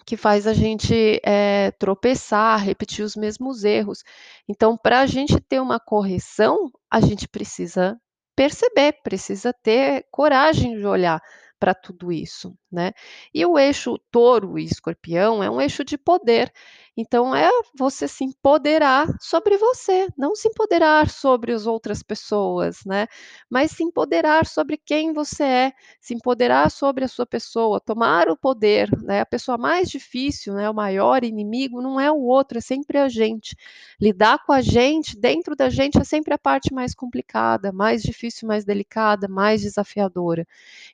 que 0.06 0.16
faz 0.16 0.46
a 0.46 0.54
gente 0.54 1.20
é, 1.24 1.70
tropeçar, 1.72 2.64
repetir 2.64 3.04
os 3.04 3.14
mesmos 3.14 3.62
erros. 3.62 4.02
Então, 4.48 4.76
para 4.76 5.00
a 5.00 5.06
gente 5.06 5.38
ter 5.40 5.60
uma 5.60 5.78
correção, 5.78 6.70
a 6.90 7.00
gente 7.00 7.28
precisa 7.28 7.96
perceber, 8.34 8.94
precisa 9.04 9.52
ter 9.52 10.06
coragem 10.10 10.78
de 10.78 10.86
olhar 10.86 11.20
para 11.60 11.74
tudo 11.74 12.10
isso, 12.10 12.56
né? 12.70 12.92
E 13.32 13.44
o 13.46 13.58
eixo 13.58 13.98
touro 14.10 14.58
e 14.58 14.64
escorpião 14.64 15.42
é 15.42 15.50
um 15.50 15.60
eixo 15.60 15.84
de 15.84 15.96
poder. 15.98 16.52
Então 17.00 17.32
é 17.32 17.48
você 17.78 18.08
se 18.08 18.24
empoderar 18.24 19.06
sobre 19.20 19.56
você, 19.56 20.08
não 20.18 20.34
se 20.34 20.48
empoderar 20.48 21.08
sobre 21.08 21.52
as 21.52 21.64
outras 21.64 22.02
pessoas, 22.02 22.78
né? 22.84 23.06
Mas 23.48 23.70
se 23.70 23.84
empoderar 23.84 24.46
sobre 24.46 24.76
quem 24.76 25.12
você 25.12 25.44
é, 25.44 25.72
se 26.00 26.12
empoderar 26.12 26.70
sobre 26.72 27.04
a 27.04 27.08
sua 27.08 27.24
pessoa, 27.24 27.80
tomar 27.80 28.28
o 28.28 28.36
poder, 28.36 28.90
né? 29.00 29.20
A 29.20 29.26
pessoa 29.26 29.56
mais 29.56 29.88
difícil, 29.88 30.54
né, 30.54 30.68
o 30.68 30.74
maior 30.74 31.22
inimigo 31.22 31.80
não 31.80 32.00
é 32.00 32.10
o 32.10 32.18
outro, 32.18 32.58
é 32.58 32.60
sempre 32.60 32.98
a 32.98 33.08
gente. 33.08 33.56
Lidar 34.00 34.44
com 34.44 34.52
a 34.52 34.60
gente, 34.60 35.16
dentro 35.16 35.54
da 35.54 35.70
gente 35.70 35.98
é 36.00 36.04
sempre 36.04 36.34
a 36.34 36.38
parte 36.38 36.74
mais 36.74 36.94
complicada, 36.94 37.70
mais 37.70 38.02
difícil, 38.02 38.48
mais 38.48 38.64
delicada, 38.64 39.28
mais 39.28 39.62
desafiadora. 39.62 40.44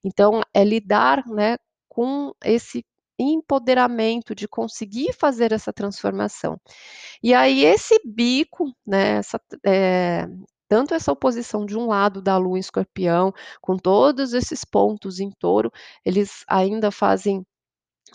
Então 0.05 0.43
é 0.53 0.63
lidar, 0.65 1.27
né, 1.27 1.57
com 1.95 2.35
esse 2.45 2.85
empoderamento 3.17 4.35
de 4.35 4.49
conseguir 4.49 5.13
fazer 5.13 5.53
essa 5.53 5.73
transformação. 5.73 6.61
E 7.23 7.33
aí 7.33 7.65
esse 7.65 8.01
bico, 8.05 8.73
né, 8.85 9.19
essa, 9.19 9.41
é, 9.65 10.27
tanto 10.69 10.95
essa 10.95 11.13
oposição 11.13 11.65
de 11.65 11.79
um 11.79 11.87
lado 11.87 12.21
da 12.21 12.37
Lua 12.37 12.59
em 12.59 12.61
Escorpião, 12.61 13.33
com 13.61 13.77
todos 13.77 14.33
esses 14.33 14.65
pontos 14.65 15.21
em 15.21 15.31
Touro, 15.31 15.71
eles 16.05 16.45
ainda 16.49 16.91
fazem 16.91 17.47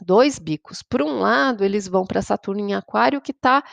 dois 0.01 0.37
bicos. 0.37 0.83
Por 0.83 1.01
um 1.01 1.19
lado, 1.19 1.63
eles 1.63 1.87
vão 1.87 2.05
para 2.05 2.21
Saturno 2.21 2.61
em 2.61 2.73
Aquário, 2.73 3.21
que 3.21 3.31
está 3.31 3.63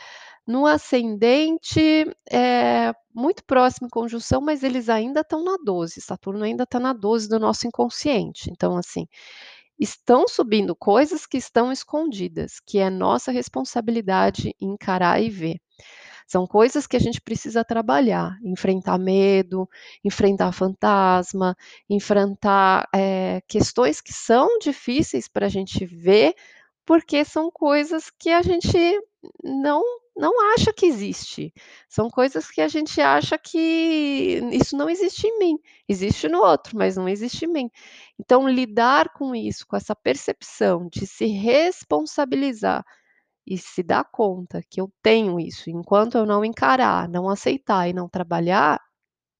no 0.47 0.65
ascendente 0.65 2.05
é, 2.31 2.93
muito 3.13 3.43
próximo 3.43 3.87
em 3.87 3.89
conjunção, 3.89 4.39
mas 4.39 4.63
eles 4.63 4.87
ainda 4.87 5.19
estão 5.19 5.43
na 5.43 5.57
12. 5.61 5.99
Saturno 5.99 6.45
ainda 6.45 6.63
está 6.63 6.79
na 6.79 6.93
12 6.93 7.27
do 7.27 7.37
nosso 7.37 7.67
inconsciente. 7.67 8.49
Então, 8.49 8.77
assim, 8.77 9.05
estão 9.79 10.27
subindo 10.27 10.75
coisas 10.75 11.25
que 11.25 11.37
estão 11.37 11.71
escondidas, 11.71 12.59
que 12.65 12.79
é 12.79 12.89
nossa 12.89 13.31
responsabilidade 13.31 14.55
encarar 14.59 15.21
e 15.21 15.29
ver. 15.29 15.59
São 16.27 16.45
coisas 16.45 16.85
que 16.85 16.97
a 16.97 16.99
gente 16.99 17.21
precisa 17.21 17.63
trabalhar, 17.63 18.37
enfrentar 18.43 18.97
medo, 18.97 19.67
enfrentar 20.03 20.51
fantasma, 20.51 21.55
enfrentar 21.89 22.87
é, 22.93 23.41
questões 23.47 24.01
que 24.01 24.11
são 24.11 24.59
difíceis 24.59 25.29
para 25.29 25.45
a 25.45 25.49
gente 25.49 25.85
ver, 25.85 26.33
porque 26.87 27.25
são 27.25 27.51
coisas 27.51 28.09
que 28.09 28.29
a 28.29 28.41
gente 28.41 28.77
não 29.43 29.83
não 30.15 30.53
acha 30.53 30.73
que 30.73 30.87
existe. 30.87 31.53
São 31.87 32.09
coisas 32.09 32.49
que 32.49 32.59
a 32.59 32.67
gente 32.67 32.99
acha 32.99 33.37
que 33.37 34.41
isso 34.51 34.75
não 34.75 34.89
existe 34.89 35.27
em 35.27 35.37
mim, 35.37 35.59
existe 35.87 36.27
no 36.27 36.39
outro, 36.39 36.75
mas 36.75 36.97
não 36.97 37.07
existe 37.07 37.45
em 37.45 37.49
mim. 37.53 37.69
Então, 38.19 38.49
lidar 38.49 39.09
com 39.13 39.35
isso, 39.35 39.67
com 39.67 39.75
essa 39.75 39.95
percepção 39.95 40.87
de 40.91 41.05
se 41.05 41.27
responsabilizar 41.27 42.83
e 43.45 43.59
se 43.59 43.83
dar 43.83 44.05
conta 44.05 44.63
que 44.67 44.81
eu 44.81 44.91
tenho 45.03 45.39
isso, 45.39 45.69
enquanto 45.69 46.17
eu 46.17 46.25
não 46.25 46.43
encarar, 46.43 47.07
não 47.07 47.29
aceitar 47.29 47.87
e 47.87 47.93
não 47.93 48.09
trabalhar, 48.09 48.81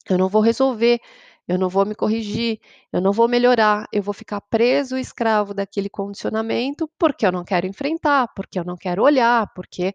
eu 0.09 0.17
não 0.17 0.29
vou 0.29 0.41
resolver, 0.41 0.99
eu 1.47 1.57
não 1.57 1.69
vou 1.69 1.85
me 1.85 1.95
corrigir, 1.95 2.59
eu 2.91 2.99
não 3.01 3.11
vou 3.11 3.27
melhorar, 3.27 3.87
eu 3.91 4.03
vou 4.03 4.13
ficar 4.13 4.41
preso, 4.41 4.97
escravo 4.97 5.53
daquele 5.53 5.89
condicionamento, 5.89 6.89
porque 6.97 7.25
eu 7.25 7.31
não 7.31 7.43
quero 7.45 7.65
enfrentar, 7.67 8.27
porque 8.35 8.59
eu 8.59 8.65
não 8.65 8.75
quero 8.75 9.03
olhar, 9.03 9.51
porque 9.53 9.93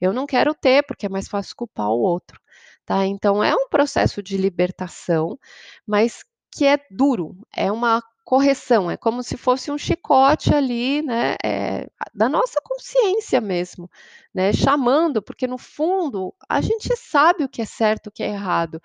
eu 0.00 0.12
não 0.12 0.26
quero 0.26 0.54
ter, 0.54 0.84
porque 0.84 1.06
é 1.06 1.08
mais 1.08 1.28
fácil 1.28 1.56
culpar 1.56 1.88
o 1.88 2.00
outro, 2.00 2.40
tá? 2.84 3.06
Então 3.06 3.42
é 3.42 3.54
um 3.54 3.68
processo 3.68 4.22
de 4.22 4.36
libertação, 4.36 5.38
mas 5.86 6.24
que 6.54 6.64
é 6.66 6.78
duro, 6.90 7.36
é 7.54 7.72
uma 7.72 8.02
correção, 8.24 8.90
é 8.90 8.96
como 8.96 9.22
se 9.22 9.36
fosse 9.36 9.70
um 9.70 9.78
chicote 9.78 10.54
ali, 10.54 11.02
né, 11.02 11.36
é, 11.44 11.88
da 12.14 12.28
nossa 12.28 12.60
consciência 12.64 13.40
mesmo, 13.40 13.90
né, 14.32 14.52
chamando, 14.52 15.20
porque 15.20 15.46
no 15.46 15.58
fundo 15.58 16.34
a 16.48 16.60
gente 16.60 16.94
sabe 16.96 17.44
o 17.44 17.48
que 17.48 17.60
é 17.62 17.64
certo, 17.64 18.06
o 18.08 18.10
que 18.12 18.22
é 18.22 18.28
errado, 18.28 18.80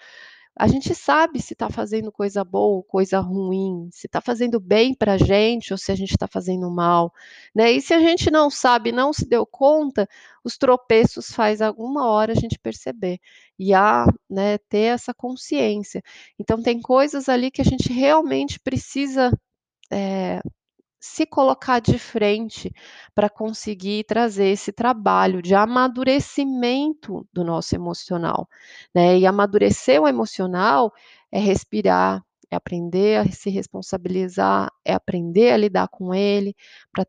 a 0.59 0.67
gente 0.67 0.93
sabe 0.95 1.41
se 1.41 1.53
está 1.53 1.69
fazendo 1.69 2.11
coisa 2.11 2.43
boa 2.43 2.77
ou 2.77 2.83
coisa 2.83 3.19
ruim, 3.19 3.89
se 3.91 4.07
está 4.07 4.19
fazendo 4.19 4.59
bem 4.59 4.93
para 4.93 5.13
a 5.13 5.17
gente 5.17 5.73
ou 5.73 5.77
se 5.77 5.91
a 5.91 5.95
gente 5.95 6.11
está 6.11 6.27
fazendo 6.27 6.69
mal, 6.71 7.13
né? 7.53 7.71
E 7.71 7.81
se 7.81 7.93
a 7.93 7.99
gente 7.99 8.31
não 8.31 8.49
sabe, 8.49 8.91
não 8.91 9.13
se 9.13 9.27
deu 9.27 9.45
conta, 9.45 10.07
os 10.43 10.57
tropeços 10.57 11.31
faz 11.31 11.61
alguma 11.61 12.07
hora 12.07 12.31
a 12.33 12.35
gente 12.35 12.57
perceber 12.59 13.19
e 13.59 13.73
a, 13.73 14.05
né, 14.29 14.57
ter 14.57 14.93
essa 14.93 15.13
consciência. 15.13 16.01
Então 16.39 16.61
tem 16.61 16.81
coisas 16.81 17.29
ali 17.29 17.51
que 17.51 17.61
a 17.61 17.65
gente 17.65 17.91
realmente 17.93 18.59
precisa 18.59 19.31
é, 19.91 20.41
se 21.07 21.25
colocar 21.25 21.79
de 21.79 21.97
frente 21.97 22.71
para 23.15 23.29
conseguir 23.29 24.03
trazer 24.05 24.47
esse 24.47 24.71
trabalho 24.71 25.41
de 25.41 25.55
amadurecimento 25.55 27.27
do 27.33 27.43
nosso 27.43 27.75
emocional, 27.75 28.47
né? 28.93 29.17
E 29.17 29.25
amadurecer 29.25 30.01
o 30.01 30.07
emocional 30.07 30.91
é 31.31 31.39
respirar, 31.39 32.23
é 32.51 32.55
aprender 32.55 33.19
a 33.19 33.31
se 33.31 33.49
responsabilizar, 33.49 34.71
é 34.85 34.93
aprender 34.93 35.51
a 35.51 35.57
lidar 35.57 35.87
com 35.89 36.13
ele, 36.13 36.55
para 36.91 37.05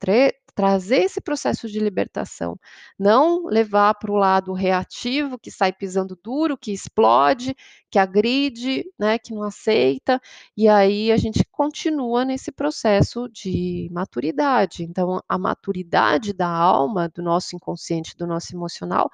trazer 0.58 1.04
esse 1.04 1.20
processo 1.20 1.68
de 1.68 1.78
libertação, 1.78 2.58
não 2.98 3.44
levar 3.46 3.94
para 3.94 4.10
o 4.10 4.16
lado 4.16 4.52
reativo, 4.52 5.38
que 5.38 5.52
sai 5.52 5.72
pisando 5.72 6.18
duro, 6.20 6.58
que 6.58 6.72
explode, 6.72 7.54
que 7.88 7.96
agride, 7.96 8.84
né, 8.98 9.20
que 9.20 9.32
não 9.32 9.44
aceita, 9.44 10.20
e 10.56 10.66
aí 10.66 11.12
a 11.12 11.16
gente 11.16 11.44
continua 11.52 12.24
nesse 12.24 12.50
processo 12.50 13.28
de 13.28 13.88
maturidade. 13.92 14.82
Então, 14.82 15.20
a 15.28 15.38
maturidade 15.38 16.32
da 16.32 16.48
alma, 16.48 17.08
do 17.08 17.22
nosso 17.22 17.54
inconsciente, 17.54 18.16
do 18.16 18.26
nosso 18.26 18.52
emocional, 18.52 19.08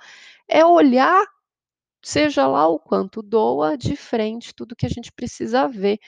é 0.48 0.64
olhar 0.64 1.26
seja 2.02 2.46
lá 2.46 2.66
o 2.68 2.78
quanto 2.78 3.22
doa, 3.22 3.76
de 3.78 3.96
frente 3.96 4.54
tudo 4.54 4.76
que 4.76 4.86
a 4.86 4.88
gente 4.88 5.12
precisa 5.12 5.68
ver. 5.68 5.98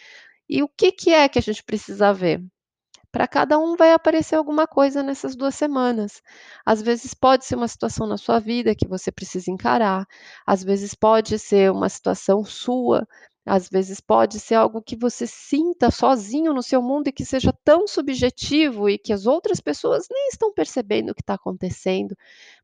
E 0.48 0.62
o 0.62 0.68
que, 0.68 0.92
que 0.92 1.10
é 1.12 1.28
que 1.28 1.38
a 1.38 1.42
gente 1.42 1.62
precisa 1.64 2.12
ver? 2.14 2.42
Para 3.16 3.26
cada 3.26 3.58
um 3.58 3.76
vai 3.76 3.94
aparecer 3.94 4.34
alguma 4.34 4.66
coisa 4.66 5.02
nessas 5.02 5.34
duas 5.34 5.54
semanas. 5.54 6.20
Às 6.66 6.82
vezes 6.82 7.14
pode 7.14 7.46
ser 7.46 7.54
uma 7.56 7.66
situação 7.66 8.06
na 8.06 8.18
sua 8.18 8.38
vida 8.38 8.74
que 8.74 8.86
você 8.86 9.10
precisa 9.10 9.50
encarar, 9.50 10.06
às 10.46 10.62
vezes 10.62 10.94
pode 10.94 11.38
ser 11.38 11.72
uma 11.72 11.88
situação 11.88 12.44
sua, 12.44 13.08
às 13.46 13.68
vezes 13.68 14.00
pode 14.00 14.40
ser 14.40 14.56
algo 14.56 14.82
que 14.82 14.96
você 14.96 15.24
sinta 15.24 15.88
sozinho 15.88 16.52
no 16.52 16.64
seu 16.64 16.82
mundo 16.82 17.06
e 17.06 17.12
que 17.12 17.24
seja 17.24 17.52
tão 17.64 17.86
subjetivo 17.86 18.90
e 18.90 18.98
que 18.98 19.12
as 19.12 19.24
outras 19.24 19.60
pessoas 19.60 20.08
nem 20.10 20.28
estão 20.28 20.52
percebendo 20.52 21.10
o 21.10 21.14
que 21.14 21.22
está 21.22 21.34
acontecendo. 21.34 22.16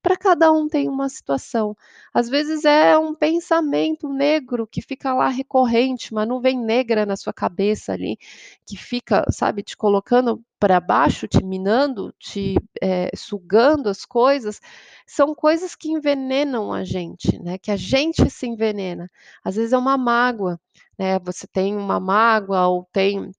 Para 0.03 0.17
cada 0.17 0.51
um 0.51 0.69
tem 0.69 0.89
uma 0.89 1.09
situação. 1.09 1.77
Às 2.13 2.29
vezes 2.29 2.65
é 2.65 2.99
um 2.99 3.15
pensamento 3.15 4.09
negro 4.09 4.67
que 4.67 4.83
fica 4.83 5.15
lá 5.15 5.29
recorrente, 5.29 6.11
uma 6.11 6.27
nuvem 6.27 6.59
negra 6.59 7.07
na 7.07 7.17
sua 7.17 7.33
cabeça 7.33 7.93
ali, 7.93 8.19
que 8.67 8.77
fica, 8.77 9.25
sabe, 9.31 9.63
te 9.63 9.77
colocando 9.77 10.43
para 10.63 10.79
baixo, 10.79 11.27
te 11.27 11.43
minando, 11.43 12.15
te 12.21 12.55
é, 12.81 13.11
sugando 13.17 13.89
as 13.89 14.05
coisas, 14.05 14.61
são 15.05 15.35
coisas 15.35 15.75
que 15.75 15.91
envenenam 15.91 16.73
a 16.73 16.85
gente, 16.85 17.37
né? 17.43 17.59
Que 17.59 17.73
a 17.73 17.77
gente 17.77 18.31
se 18.31 18.47
envenena. 18.47 19.11
Às 19.43 19.57
vezes 19.57 19.73
é 19.73 19.77
uma 19.77 19.99
mágoa, 19.99 20.61
né? 20.97 21.19
Você 21.19 21.49
tem 21.49 21.77
uma 21.77 21.99
mágoa 21.99 22.69
ou 22.69 22.89
tem 22.93 23.33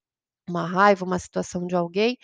uma 0.49 0.65
raiva, 0.67 1.05
uma 1.05 1.19
situação 1.19 1.65
de 1.67 1.75
alguém, 1.75 2.17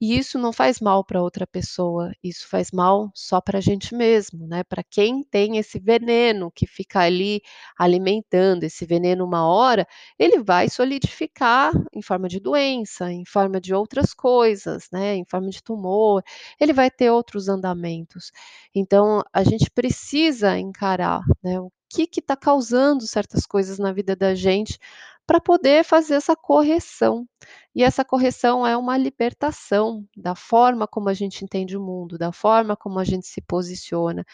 e 0.00 0.16
isso 0.18 0.38
não 0.38 0.52
faz 0.52 0.80
mal 0.80 1.04
para 1.04 1.22
outra 1.22 1.46
pessoa, 1.46 2.12
isso 2.22 2.46
faz 2.48 2.70
mal 2.70 3.10
só 3.14 3.40
para 3.40 3.58
a 3.58 3.60
gente 3.60 3.94
mesmo, 3.94 4.46
né, 4.46 4.62
para 4.64 4.82
quem 4.84 5.22
tem 5.24 5.56
esse 5.58 5.78
veneno 5.78 6.50
que 6.54 6.66
fica 6.66 7.00
ali 7.00 7.40
alimentando, 7.78 8.64
esse 8.64 8.84
veneno 8.86 9.24
uma 9.24 9.46
hora, 9.46 9.86
ele 10.18 10.42
vai 10.42 10.68
solidificar 10.68 11.72
em 11.94 12.02
forma 12.02 12.28
de 12.28 12.40
doença, 12.40 13.10
em 13.12 13.24
forma 13.24 13.60
de 13.60 13.74
outras 13.74 14.12
coisas, 14.14 14.88
né, 14.92 15.16
em 15.16 15.24
forma 15.24 15.48
de 15.50 15.62
tumor, 15.62 16.22
ele 16.60 16.72
vai 16.72 16.90
ter 16.90 17.10
outros 17.10 17.48
andamentos. 17.48 18.30
Então 18.74 19.22
a 19.32 19.42
gente 19.44 19.70
precisa 19.70 20.58
encarar, 20.58 21.22
né, 21.42 21.58
o 21.60 21.70
que 21.88 22.08
está 22.20 22.36
causando 22.36 23.06
certas 23.06 23.46
coisas 23.46 23.78
na 23.78 23.92
vida 23.92 24.14
da 24.16 24.34
gente, 24.34 24.78
para 25.26 25.40
poder 25.40 25.84
fazer 25.84 26.14
essa 26.14 26.36
correção. 26.36 27.26
E 27.74 27.82
essa 27.82 28.04
correção 28.04 28.66
é 28.66 28.76
uma 28.76 28.96
libertação 28.96 30.06
da 30.16 30.34
forma 30.34 30.86
como 30.86 31.08
a 31.08 31.14
gente 31.14 31.44
entende 31.44 31.76
o 31.76 31.80
mundo, 31.80 32.16
da 32.16 32.32
forma 32.32 32.76
como 32.76 32.98
a 32.98 33.04
gente 33.04 33.26
se 33.26 33.42
posiciona. 33.42 34.24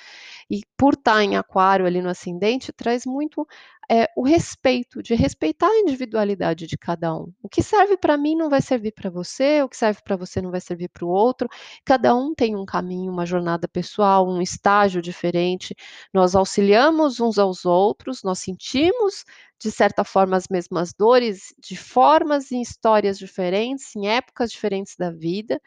E 0.50 0.60
por 0.76 0.94
estar 0.94 1.22
em 1.24 1.36
aquário 1.36 1.86
ali 1.86 2.00
no 2.02 2.10
ascendente, 2.10 2.72
traz 2.72 3.04
muito 3.06 3.46
é, 3.90 4.08
o 4.16 4.22
respeito, 4.22 5.02
de 5.02 5.14
respeitar 5.14 5.68
a 5.68 5.80
individualidade 5.80 6.66
de 6.66 6.76
cada 6.78 7.14
um. 7.14 7.32
O 7.42 7.48
que 7.48 7.62
serve 7.62 7.96
para 7.96 8.16
mim 8.16 8.34
não 8.36 8.48
vai 8.48 8.62
servir 8.62 8.92
para 8.92 9.10
você, 9.10 9.62
o 9.62 9.68
que 9.68 9.76
serve 9.76 10.00
para 10.02 10.16
você 10.16 10.40
não 10.40 10.50
vai 10.50 10.60
servir 10.60 10.88
para 10.88 11.04
o 11.04 11.08
outro. 11.08 11.48
Cada 11.84 12.14
um 12.14 12.34
tem 12.34 12.56
um 12.56 12.64
caminho, 12.64 13.12
uma 13.12 13.26
jornada 13.26 13.68
pessoal, 13.68 14.28
um 14.28 14.40
estágio 14.40 15.02
diferente. 15.02 15.74
Nós 16.12 16.34
auxiliamos 16.34 17.20
uns 17.20 17.38
aos 17.38 17.64
outros, 17.64 18.22
nós 18.22 18.38
sentimos, 18.38 19.24
de 19.58 19.70
certa 19.70 20.04
forma, 20.04 20.36
as 20.36 20.48
mesmas 20.48 20.92
dores, 20.92 21.54
de 21.58 21.76
formas 21.76 22.50
e 22.50 22.60
histórias 22.60 23.18
diferentes, 23.18 23.94
em 23.96 24.08
épocas 24.08 24.50
diferentes 24.50 24.96
da 24.96 25.10
vida 25.10 25.60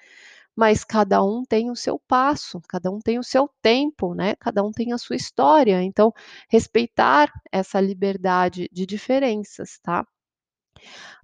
mas 0.56 0.84
cada 0.84 1.24
um 1.24 1.44
tem 1.44 1.70
o 1.70 1.76
seu 1.76 2.00
passo, 2.08 2.62
cada 2.70 2.91
um 2.91 3.00
tem 3.00 3.20
o 3.20 3.24
seu 3.24 3.50
tempo, 3.62 4.13
né? 4.15 4.36
Cada 4.38 4.63
um 4.63 4.72
tem 4.72 4.94
a 4.94 4.98
sua 4.98 5.15
história. 5.15 5.82
Então, 5.84 6.13
respeitar 6.50 7.32
essa 7.52 7.82
liberdade 7.82 8.70
de 8.72 8.86
diferenças, 8.86 9.80
tá? 9.84 10.06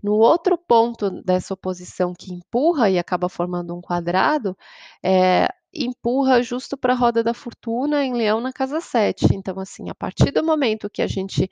No 0.02 0.14
outro 0.14 0.58
ponto 0.58 1.10
dessa 1.24 1.54
oposição 1.54 2.14
que 2.18 2.34
empurra 2.34 2.90
e 2.90 2.98
acaba 3.00 3.30
formando 3.30 3.76
um 3.76 3.82
quadrado, 3.82 4.58
é, 5.04 5.48
empurra 5.74 6.42
justo 6.42 6.78
para 6.78 6.94
a 6.94 6.96
roda 6.96 7.24
da 7.24 7.34
fortuna 7.34 8.04
em 8.04 8.14
Leão 8.14 8.42
na 8.42 8.52
casa 8.52 8.82
7. 8.82 9.28
Então, 9.34 9.60
assim, 9.60 9.90
a 9.90 9.96
partir 9.96 10.32
do 10.32 10.44
momento 10.44 10.90
que 10.90 11.02
a 11.02 11.08
gente 11.08 11.50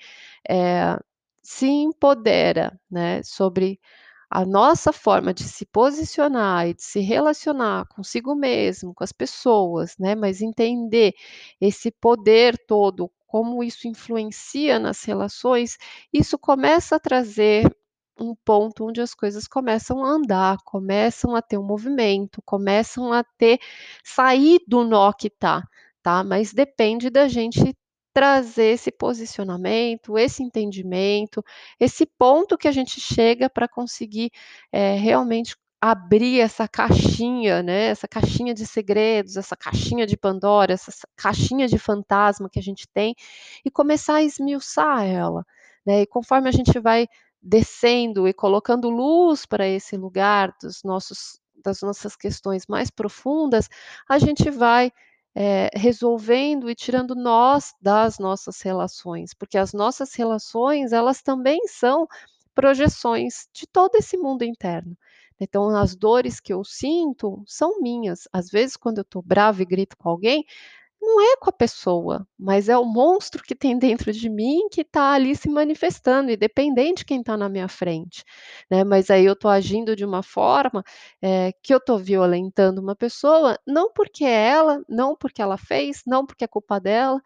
é, 0.50 0.98
se 1.42 1.68
empodera 1.68 2.80
né, 2.89 3.22
sobre 3.24 3.80
a 4.30 4.46
nossa 4.46 4.94
forma 4.94 5.34
de 5.34 5.44
se 5.44 5.65
posicionar 5.65 6.68
e 6.68 6.74
de 6.74 6.84
se 6.84 7.00
relacionar 7.00 7.86
consigo 7.88 8.36
mesmo, 8.36 8.94
com 8.94 9.04
as 9.04 9.12
pessoas, 9.12 9.96
né, 9.98 10.15
mas 10.15 10.42
entender 10.42 11.13
esse 11.60 11.92
poder 11.92 12.58
todo, 12.68 13.12
como 13.28 13.63
isso 13.63 13.88
influencia 13.88 14.80
nas 14.80 15.04
relações, 15.04 15.78
isso 16.13 16.38
começa 16.38 16.96
a 16.98 17.00
trazer 17.00 17.65
um 18.20 18.36
ponto 18.36 18.86
onde 18.88 19.02
as 19.02 19.13
coisas 19.13 19.48
começam 19.48 20.04
a 20.04 20.10
andar, 20.10 20.58
começam 20.65 21.36
a 21.36 21.42
ter 21.42 21.58
um 21.58 21.63
movimento, 21.63 22.42
começam 22.46 23.13
a 23.13 23.24
ter 23.38 23.60
sair 24.04 24.60
do 24.68 24.84
nó 24.84 25.12
que 25.13 25.30
tá, 25.30 25.63
tá? 26.04 26.24
Mas 26.24 26.54
depende 26.54 27.10
da 27.10 27.28
gente 27.28 27.76
trazer 28.19 28.73
esse 28.73 28.91
posicionamento, 28.91 30.17
esse 30.17 30.43
entendimento, 30.43 31.41
esse 31.79 32.05
ponto 32.05 32.58
que 32.58 32.67
a 32.67 32.71
gente 32.71 32.99
chega 32.99 33.49
para 33.49 33.65
conseguir 33.65 34.29
é, 34.73 34.95
realmente 34.95 35.55
abrir 35.79 36.41
essa 36.41 36.67
caixinha, 36.67 37.63
né? 37.63 37.86
Essa 37.86 38.10
caixinha 38.10 38.53
de 38.53 38.67
segredos, 38.67 39.38
essa 39.38 39.55
caixinha 39.55 40.05
de 40.05 40.17
Pandora, 40.17 40.73
essa 40.73 40.91
caixinha 41.15 41.65
de 41.65 41.77
fantasma 41.77 42.49
que 42.49 42.60
a 42.60 42.62
gente 42.62 42.89
tem 42.89 43.15
e 43.63 43.71
começar 43.71 44.15
a 44.15 44.23
esmiuçar 44.23 45.05
ela, 45.05 45.45
né? 45.86 46.01
E 46.01 46.05
conforme 46.05 46.49
a 46.49 46.51
gente 46.51 46.77
vai 46.77 47.08
descendo 47.41 48.27
e 48.27 48.34
colocando 48.34 48.89
luz 48.89 49.45
para 49.45 49.65
esse 49.65 49.95
lugar 49.95 50.53
dos 50.62 50.84
nossos 50.84 51.39
das 51.63 51.82
nossas 51.82 52.17
questões 52.17 52.65
mais 52.67 52.89
profundas, 52.89 53.69
a 54.10 54.19
gente 54.19 54.49
vai 54.49 54.91
é, 55.39 55.69
resolvendo 55.73 56.69
e 56.69 56.75
tirando 56.75 57.15
nós 57.15 57.73
das 57.82 58.19
nossas 58.19 58.62
relações, 58.62 59.34
porque 59.34 59.58
as 59.58 59.71
nossas 59.71 60.13
relações 60.13 60.91
elas 60.91 61.21
também 61.21 61.65
são 61.65 62.06
projeções 62.54 63.47
de 63.54 63.65
todo 63.65 63.95
esse 63.95 64.17
mundo 64.17 64.43
interno. 64.43 64.97
Então, 65.39 65.69
as 65.69 65.95
dores 65.95 66.41
que 66.41 66.52
eu 66.54 66.65
sinto 66.65 67.41
são 67.47 67.80
minhas. 67.80 68.28
Às 68.34 68.49
vezes, 68.49 68.75
quando 68.75 68.97
eu 68.97 69.04
estou 69.04 69.21
brava 69.21 69.62
e 69.62 69.65
grito 69.65 69.95
com 69.97 70.10
alguém, 70.10 70.43
não 71.01 71.21
é 71.21 71.38
com 71.38 71.49
a 71.49 71.53
pessoa, 71.53 72.27
mas 72.38 72.69
é 72.69 72.77
o 72.77 72.85
monstro 72.85 73.41
que 73.43 73.55
tem 73.55 73.77
dentro 73.77 74.12
de 74.12 74.29
mim 74.29 74.67
que 74.71 74.81
está 74.81 75.13
ali 75.13 75.35
se 75.35 75.49
manifestando, 75.49 76.31
independente 76.31 76.99
de 76.99 77.05
quem 77.05 77.19
está 77.21 77.38
na 77.38 77.49
minha 77.49 77.67
frente, 77.67 78.23
né? 78.69 78.83
Mas 78.83 79.09
aí 79.09 79.25
eu 79.25 79.33
estou 79.33 79.49
agindo 79.49 79.95
de 79.95 80.03
uma 80.05 80.21
forma 80.23 80.83
é, 81.21 81.51
que 81.63 81.73
eu 81.73 81.77
estou 81.77 81.97
violentando 81.97 82.81
uma 82.81 82.95
pessoa, 82.95 83.57
não 83.65 83.91
porque 83.93 84.25
é 84.25 84.47
ela, 84.49 84.81
não 84.89 85.15
porque 85.15 85.41
ela 85.41 85.57
fez, 85.57 86.01
não 86.05 86.25
porque 86.25 86.43
é 86.43 86.47
culpa 86.47 86.79
dela, 86.79 87.21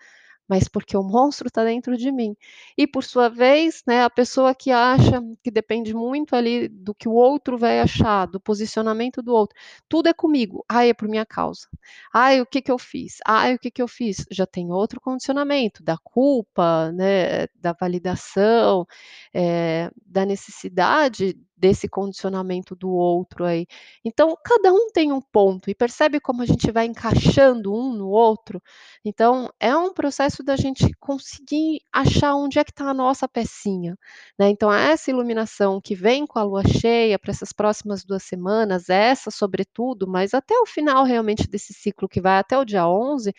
mas 0.48 0.68
porque 0.68 0.96
o 0.98 1.04
monstro 1.04 1.48
está 1.48 1.64
dentro 1.64 1.98
de 1.98 2.12
mim. 2.12 2.36
E 2.78 2.86
por 2.86 3.04
sua 3.04 3.30
vez, 3.30 3.84
né, 3.88 4.04
a 4.04 4.10
pessoa 4.10 4.54
que 4.54 4.72
acha 4.72 5.22
que 5.44 5.50
depende 5.52 5.94
muito 5.94 6.36
ali 6.36 6.68
do 6.68 6.94
que 6.94 7.08
o 7.08 7.14
outro 7.14 7.58
vai 7.58 7.80
achar, 7.80 8.26
do 8.26 8.40
posicionamento 8.40 9.22
do 9.22 9.34
outro, 9.34 9.58
tudo 9.88 10.10
é 10.10 10.14
comigo. 10.14 10.66
Ai, 10.70 10.90
é 10.90 10.94
por 10.94 11.08
minha 11.08 11.26
causa. 11.26 11.68
Ai, 12.14 12.42
o 12.42 12.46
que 12.46 12.62
que 12.62 12.72
eu 12.72 12.78
fiz? 12.78 13.18
Ai, 13.26 13.56
o 13.56 13.60
que 13.60 13.72
que 13.72 13.82
eu 13.82 13.88
fiz? 13.88 14.26
Já 14.32 14.46
tem 14.46 14.72
outro 14.72 15.00
condicionamento 15.02 15.84
da 15.84 15.98
culpa, 15.98 16.92
né, 16.92 17.48
da 17.56 17.74
validação, 17.74 18.86
é, 19.34 19.90
da 20.06 20.26
necessidade 20.26 21.38
desse 21.64 21.88
condicionamento 21.88 22.76
do 22.76 22.90
outro 22.90 23.46
aí. 23.46 23.66
Então, 24.04 24.36
cada 24.44 24.74
um 24.74 24.90
tem 24.92 25.14
um 25.14 25.22
ponto 25.22 25.70
e 25.70 25.74
percebe 25.74 26.20
como 26.20 26.42
a 26.42 26.46
gente 26.46 26.70
vai 26.70 26.86
encaixando 26.86 27.74
um 27.74 27.94
no 27.94 28.10
outro. 28.10 28.62
Então, 29.06 29.50
é 29.62 29.74
um 29.74 29.94
processo 29.94 30.44
da 30.44 30.58
gente 30.58 30.92
conseguir 31.00 31.80
achar 31.90 32.36
onde 32.36 32.60
é 32.60 32.66
que 32.66 32.72
está 32.72 32.90
a 32.90 32.94
nossa 32.94 33.30
pecinha. 33.30 33.98
Né? 34.38 34.50
Então, 34.50 34.74
essa 34.74 35.10
iluminação 35.10 35.80
que 35.80 35.96
vem 35.96 36.28
com 36.28 36.38
a 36.38 36.44
lua 36.44 36.64
cheia 36.68 37.18
para 37.18 37.32
essas 37.32 37.54
próximas 37.54 38.04
duas 38.04 38.24
semanas, 38.24 38.90
essa 38.90 39.32
sobretudo, 39.32 40.06
mas 40.06 40.34
até 40.34 40.60
o 40.60 40.66
final 40.66 41.06
realmente 41.06 41.48
desse 41.48 41.74
ciclo 41.74 42.10
que 42.10 42.20
vai 42.20 42.40
até 42.40 42.58
o 42.58 42.66
dia 42.66 42.86
11, 42.86 43.34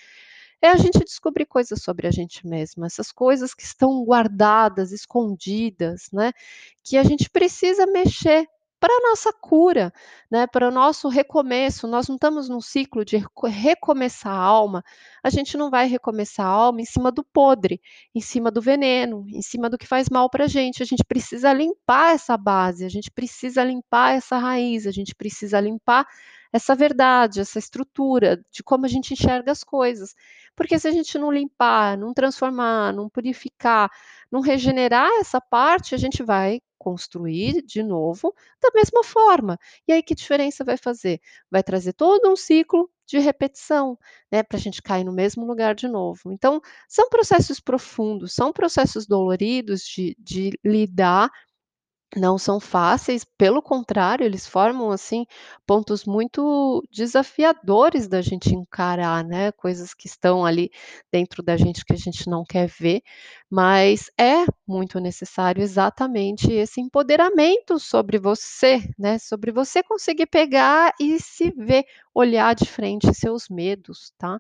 é 0.64 0.70
a 0.70 0.76
gente 0.78 0.98
descobrir 1.00 1.44
coisas 1.44 1.82
sobre 1.82 2.06
a 2.06 2.10
gente 2.10 2.46
mesmo, 2.46 2.86
essas 2.86 3.12
coisas 3.12 3.52
que 3.52 3.62
estão 3.62 4.02
guardadas, 4.02 4.92
escondidas, 4.92 6.08
né? 6.10 6.32
Que 6.82 6.96
a 6.96 7.02
gente 7.04 7.28
precisa 7.28 7.86
mexer 7.86 8.48
para 8.80 8.94
a 8.94 9.08
nossa 9.10 9.30
cura, 9.30 9.92
né, 10.30 10.46
para 10.46 10.68
o 10.68 10.70
nosso 10.70 11.08
recomeço. 11.08 11.86
Nós 11.86 12.08
não 12.08 12.16
estamos 12.16 12.48
num 12.48 12.62
ciclo 12.62 13.04
de 13.04 13.22
recomeçar 13.46 14.32
a 14.32 14.38
alma, 14.38 14.82
a 15.22 15.28
gente 15.28 15.56
não 15.58 15.70
vai 15.70 15.86
recomeçar 15.86 16.46
a 16.46 16.50
alma 16.50 16.80
em 16.80 16.86
cima 16.86 17.12
do 17.12 17.22
podre, 17.22 17.78
em 18.14 18.20
cima 18.22 18.50
do 18.50 18.62
veneno, 18.62 19.26
em 19.28 19.42
cima 19.42 19.68
do 19.68 19.76
que 19.76 19.86
faz 19.86 20.08
mal 20.08 20.30
para 20.30 20.44
a 20.44 20.48
gente. 20.48 20.82
A 20.82 20.86
gente 20.86 21.04
precisa 21.04 21.52
limpar 21.52 22.14
essa 22.14 22.38
base, 22.38 22.86
a 22.86 22.88
gente 22.88 23.10
precisa 23.10 23.62
limpar 23.62 24.16
essa 24.16 24.38
raiz, 24.38 24.86
a 24.86 24.90
gente 24.90 25.14
precisa 25.14 25.60
limpar 25.60 26.06
essa 26.54 26.72
verdade, 26.72 27.40
essa 27.40 27.58
estrutura 27.58 28.40
de 28.48 28.62
como 28.62 28.86
a 28.86 28.88
gente 28.88 29.12
enxerga 29.12 29.50
as 29.50 29.64
coisas. 29.64 30.14
Porque 30.54 30.78
se 30.78 30.86
a 30.86 30.92
gente 30.92 31.18
não 31.18 31.32
limpar, 31.32 31.98
não 31.98 32.14
transformar, 32.14 32.92
não 32.92 33.08
purificar, 33.08 33.90
não 34.30 34.40
regenerar 34.40 35.10
essa 35.18 35.40
parte, 35.40 35.96
a 35.96 35.98
gente 35.98 36.22
vai 36.22 36.60
construir 36.78 37.60
de 37.62 37.82
novo 37.82 38.32
da 38.62 38.70
mesma 38.72 39.02
forma. 39.02 39.58
E 39.88 39.92
aí 39.92 40.00
que 40.00 40.14
diferença 40.14 40.62
vai 40.64 40.76
fazer? 40.76 41.20
Vai 41.50 41.64
trazer 41.64 41.92
todo 41.92 42.30
um 42.30 42.36
ciclo 42.36 42.88
de 43.04 43.18
repetição, 43.18 43.98
né, 44.30 44.44
para 44.44 44.56
a 44.56 44.60
gente 44.60 44.80
cair 44.80 45.02
no 45.02 45.12
mesmo 45.12 45.44
lugar 45.44 45.74
de 45.74 45.88
novo. 45.88 46.30
Então, 46.30 46.60
são 46.88 47.08
processos 47.08 47.58
profundos, 47.58 48.32
são 48.32 48.52
processos 48.52 49.08
doloridos 49.08 49.82
de, 49.82 50.16
de 50.20 50.56
lidar 50.64 51.32
não 52.16 52.38
são 52.38 52.60
fáceis, 52.60 53.24
pelo 53.24 53.62
contrário, 53.62 54.24
eles 54.24 54.46
formam, 54.46 54.90
assim, 54.90 55.26
pontos 55.66 56.04
muito 56.04 56.82
desafiadores 56.92 58.08
da 58.08 58.20
gente 58.22 58.54
encarar, 58.54 59.24
né, 59.24 59.52
coisas 59.52 59.94
que 59.94 60.06
estão 60.06 60.44
ali 60.44 60.70
dentro 61.12 61.42
da 61.42 61.56
gente 61.56 61.84
que 61.84 61.92
a 61.92 61.96
gente 61.96 62.28
não 62.28 62.44
quer 62.44 62.68
ver, 62.68 63.02
mas 63.50 64.10
é 64.18 64.44
muito 64.66 64.98
necessário 65.00 65.62
exatamente 65.62 66.52
esse 66.52 66.80
empoderamento 66.80 67.78
sobre 67.78 68.18
você, 68.18 68.82
né, 68.98 69.18
sobre 69.18 69.50
você 69.52 69.82
conseguir 69.82 70.26
pegar 70.26 70.92
e 71.00 71.18
se 71.20 71.50
ver, 71.56 71.84
olhar 72.14 72.54
de 72.54 72.66
frente 72.66 73.12
seus 73.14 73.48
medos, 73.48 74.12
tá. 74.18 74.38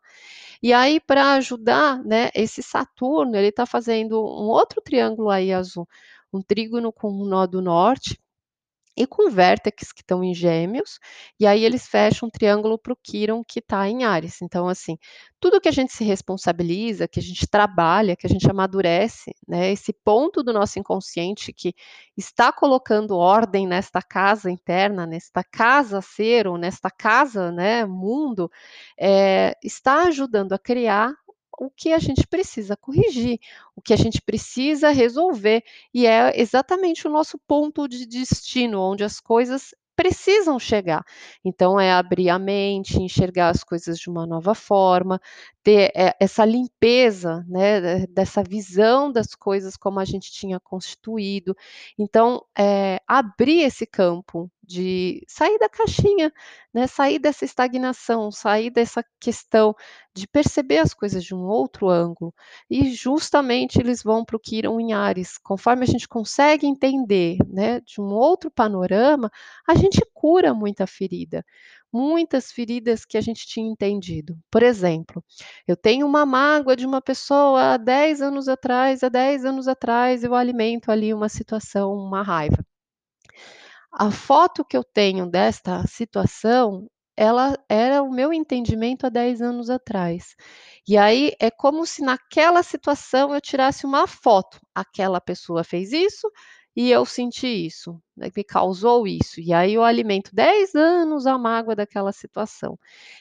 E 0.62 0.72
aí 0.72 1.00
para 1.00 1.34
ajudar, 1.34 2.02
né, 2.04 2.30
esse 2.34 2.62
Saturno, 2.62 3.36
ele 3.36 3.48
está 3.48 3.66
fazendo 3.66 4.18
um 4.20 4.48
outro 4.48 4.80
triângulo 4.82 5.30
aí 5.30 5.52
azul, 5.52 5.88
um 6.38 6.42
trígono 6.42 6.92
com 6.92 7.10
um 7.10 7.24
nó 7.24 7.46
do 7.46 7.62
norte, 7.62 8.18
e 8.96 9.06
com 9.06 9.28
vértex 9.28 9.92
que 9.92 10.02
estão 10.02 10.22
em 10.22 10.32
Gêmeos, 10.32 10.98
e 11.38 11.46
aí 11.46 11.64
eles 11.64 11.86
fecham 11.86 12.28
um 12.28 12.30
triângulo 12.30 12.78
para 12.78 12.92
o 12.92 12.96
Quirón 12.96 13.42
que 13.42 13.58
está 13.58 13.88
em 13.88 14.04
Áries. 14.04 14.40
Então, 14.40 14.68
assim, 14.68 14.96
tudo 15.40 15.60
que 15.60 15.68
a 15.68 15.72
gente 15.72 15.92
se 15.92 16.04
responsabiliza, 16.04 17.08
que 17.08 17.18
a 17.18 17.22
gente 17.22 17.46
trabalha, 17.46 18.14
que 18.14 18.26
a 18.26 18.30
gente 18.30 18.48
amadurece, 18.48 19.34
né, 19.48 19.72
esse 19.72 19.92
ponto 19.92 20.42
do 20.42 20.52
nosso 20.52 20.78
inconsciente 20.78 21.52
que 21.52 21.74
está 22.16 22.52
colocando 22.52 23.16
ordem 23.16 23.66
nesta 23.66 24.00
casa 24.00 24.50
interna, 24.50 25.06
nesta 25.06 25.42
casa 25.42 26.00
ser 26.00 26.46
ou 26.46 26.56
nesta 26.56 26.90
casa, 26.90 27.50
né, 27.50 27.84
mundo, 27.84 28.50
é, 28.98 29.56
está 29.62 30.04
ajudando 30.04 30.52
a 30.52 30.58
criar 30.58 31.12
o 31.58 31.70
que 31.70 31.92
a 31.92 31.98
gente 31.98 32.26
precisa 32.26 32.76
corrigir, 32.76 33.38
o 33.76 33.82
que 33.82 33.92
a 33.92 33.96
gente 33.96 34.20
precisa 34.22 34.90
resolver, 34.90 35.62
e 35.92 36.06
é 36.06 36.38
exatamente 36.40 37.06
o 37.06 37.10
nosso 37.10 37.38
ponto 37.46 37.88
de 37.88 38.06
destino, 38.06 38.80
onde 38.80 39.04
as 39.04 39.20
coisas 39.20 39.74
precisam 39.96 40.58
chegar. 40.58 41.04
Então, 41.44 41.78
é 41.78 41.92
abrir 41.92 42.28
a 42.28 42.38
mente, 42.38 43.00
enxergar 43.00 43.50
as 43.50 43.62
coisas 43.62 43.98
de 43.98 44.10
uma 44.10 44.26
nova 44.26 44.54
forma, 44.54 45.20
ter 45.62 45.92
é, 45.94 46.14
essa 46.20 46.44
limpeza, 46.44 47.44
né, 47.48 48.06
dessa 48.06 48.42
visão 48.42 49.10
das 49.10 49.34
coisas 49.34 49.76
como 49.76 50.00
a 50.00 50.04
gente 50.04 50.32
tinha 50.32 50.58
constituído. 50.60 51.56
Então, 51.98 52.44
é, 52.58 53.00
abrir 53.06 53.60
esse 53.62 53.86
campo 53.86 54.50
de 54.66 55.24
sair 55.28 55.58
da 55.58 55.68
caixinha, 55.68 56.32
né, 56.72 56.86
sair 56.86 57.18
dessa 57.18 57.44
estagnação, 57.44 58.30
sair 58.30 58.70
dessa 58.70 59.04
questão 59.20 59.74
de 60.14 60.26
perceber 60.26 60.78
as 60.78 60.94
coisas 60.94 61.24
de 61.24 61.34
um 61.34 61.42
outro 61.42 61.88
ângulo. 61.88 62.32
E 62.70 62.92
justamente 62.92 63.78
eles 63.80 64.02
vão 64.02 64.24
para 64.24 64.36
o 64.36 64.40
Quirón 64.40 64.80
em 64.80 64.92
Ares. 64.92 65.38
Conforme 65.38 65.84
a 65.84 65.86
gente 65.86 66.08
consegue 66.08 66.66
entender 66.66 67.36
né, 67.48 67.80
de 67.80 68.00
um 68.00 68.06
outro 68.06 68.50
panorama, 68.50 69.30
a 69.66 69.74
gente 69.74 70.00
cura 70.12 70.54
muita 70.54 70.86
ferida. 70.86 71.44
Muitas 71.92 72.50
feridas 72.50 73.04
que 73.04 73.16
a 73.16 73.20
gente 73.20 73.46
tinha 73.46 73.70
entendido. 73.70 74.36
Por 74.50 74.62
exemplo, 74.62 75.22
eu 75.66 75.76
tenho 75.76 76.06
uma 76.06 76.26
mágoa 76.26 76.74
de 76.76 76.86
uma 76.86 77.00
pessoa 77.00 77.74
há 77.74 77.76
10 77.76 78.20
anos 78.20 78.48
atrás, 78.48 79.02
há 79.04 79.08
10 79.08 79.44
anos 79.44 79.68
atrás 79.68 80.24
eu 80.24 80.34
alimento 80.34 80.90
ali 80.90 81.14
uma 81.14 81.28
situação, 81.28 81.92
uma 81.92 82.22
raiva. 82.22 82.64
A 83.96 84.10
foto 84.10 84.64
que 84.64 84.76
eu 84.76 84.84
tenho 84.84 85.26
desta 85.28 85.86
situação, 85.86 86.88
ela 87.16 87.56
era 87.68 88.02
o 88.02 88.10
meu 88.10 88.32
entendimento 88.32 89.06
há 89.06 89.08
10 89.08 89.40
anos 89.40 89.70
atrás. 89.70 90.34
E 90.86 90.96
aí 90.98 91.32
é 91.40 91.50
como 91.50 91.86
se 91.86 92.02
naquela 92.02 92.62
situação 92.62 93.34
eu 93.34 93.40
tirasse 93.40 93.86
uma 93.86 94.06
foto. 94.06 94.58
Aquela 94.74 95.20
pessoa 95.20 95.62
fez 95.64 95.92
isso 95.92 96.28
e 96.76 96.90
eu 96.90 97.04
senti 97.04 97.46
isso, 97.46 98.00
né, 98.16 98.30
me 98.36 98.42
causou 98.42 99.06
isso. 99.06 99.40
E 99.40 99.52
aí 99.52 99.74
eu 99.74 99.82
alimento 99.84 100.34
10 100.34 100.74
anos 100.74 101.26
a 101.26 101.38
mágoa 101.38 101.76
daquela 101.76 102.12
situação. 102.12 102.78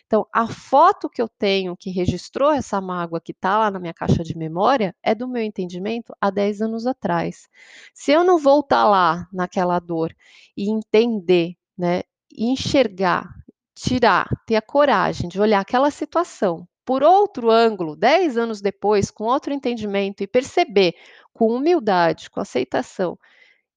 Então, 0.08 0.28
a 0.34 0.48
foto 0.48 1.10
que 1.10 1.22
eu 1.22 1.28
tenho 1.30 1.78
que 1.78 1.92
registrou 1.92 2.52
essa 2.52 2.82
mágoa 2.82 3.22
que 3.22 3.32
está 3.32 3.60
lá 3.60 3.72
na 3.72 3.80
minha 3.80 3.94
caixa 3.94 4.24
de 4.24 4.38
memória 4.38 4.96
é 5.04 5.14
do 5.14 5.28
meu 5.28 5.44
entendimento 5.44 6.14
há 6.20 6.30
10 6.30 6.62
anos 6.62 6.88
atrás. 6.88 7.48
Se 7.94 8.12
eu 8.12 8.24
não 8.24 8.40
voltar 8.40 8.86
lá 8.90 9.28
naquela 9.32 9.80
dor 9.80 10.16
e 10.58 10.70
entender, 10.70 11.56
né, 11.78 12.02
enxergar, 12.36 13.30
tirar, 13.76 14.28
ter 14.48 14.56
a 14.56 14.62
coragem 14.62 15.30
de 15.30 15.40
olhar 15.40 15.60
aquela 15.60 15.92
situação 15.92 16.68
por 16.86 17.04
outro 17.04 17.50
ângulo, 17.50 17.96
10 17.96 18.38
anos 18.38 18.62
depois, 18.62 19.10
com 19.10 19.26
outro 19.26 19.54
entendimento 19.54 20.22
e 20.22 20.28
perceber 20.28 20.96
com 21.34 21.48
humildade, 21.48 22.30
com 22.30 22.40
aceitação, 22.40 23.18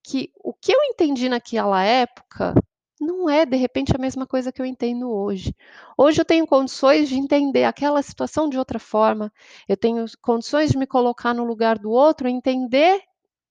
que 0.07 0.31
o 0.43 0.55
que 0.55 0.73
eu 0.73 0.79
entendi 0.85 1.29
naquela 1.29 1.83
época 1.83 2.55
não 3.01 3.29
é 3.29 3.45
de 3.45 3.57
repente 3.57 3.93
a 3.95 3.99
mesma 3.99 4.25
coisa 4.25 4.53
que 4.53 4.63
eu 4.63 4.65
entendo 4.65 5.11
hoje. 5.11 5.55
Hoje 5.99 6.21
eu 6.21 6.25
tenho 6.25 6.47
condições 6.47 7.09
de 7.09 7.17
entender 7.17 7.65
aquela 7.65 8.01
situação 8.03 8.49
de 8.49 8.57
outra 8.57 8.79
forma, 8.79 9.33
eu 9.69 9.77
tenho 9.77 10.05
condições 10.23 10.71
de 10.71 10.79
me 10.79 10.87
colocar 10.87 11.35
no 11.35 11.45
lugar 11.45 11.77
do 11.77 11.91
outro, 11.91 12.29
entender 12.29 13.03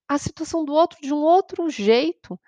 a 0.08 0.18
situação 0.18 0.64
do 0.64 0.74
outro 0.74 0.98
de 1.02 1.14
um 1.14 1.18
outro 1.18 1.70
jeito. 1.70 2.40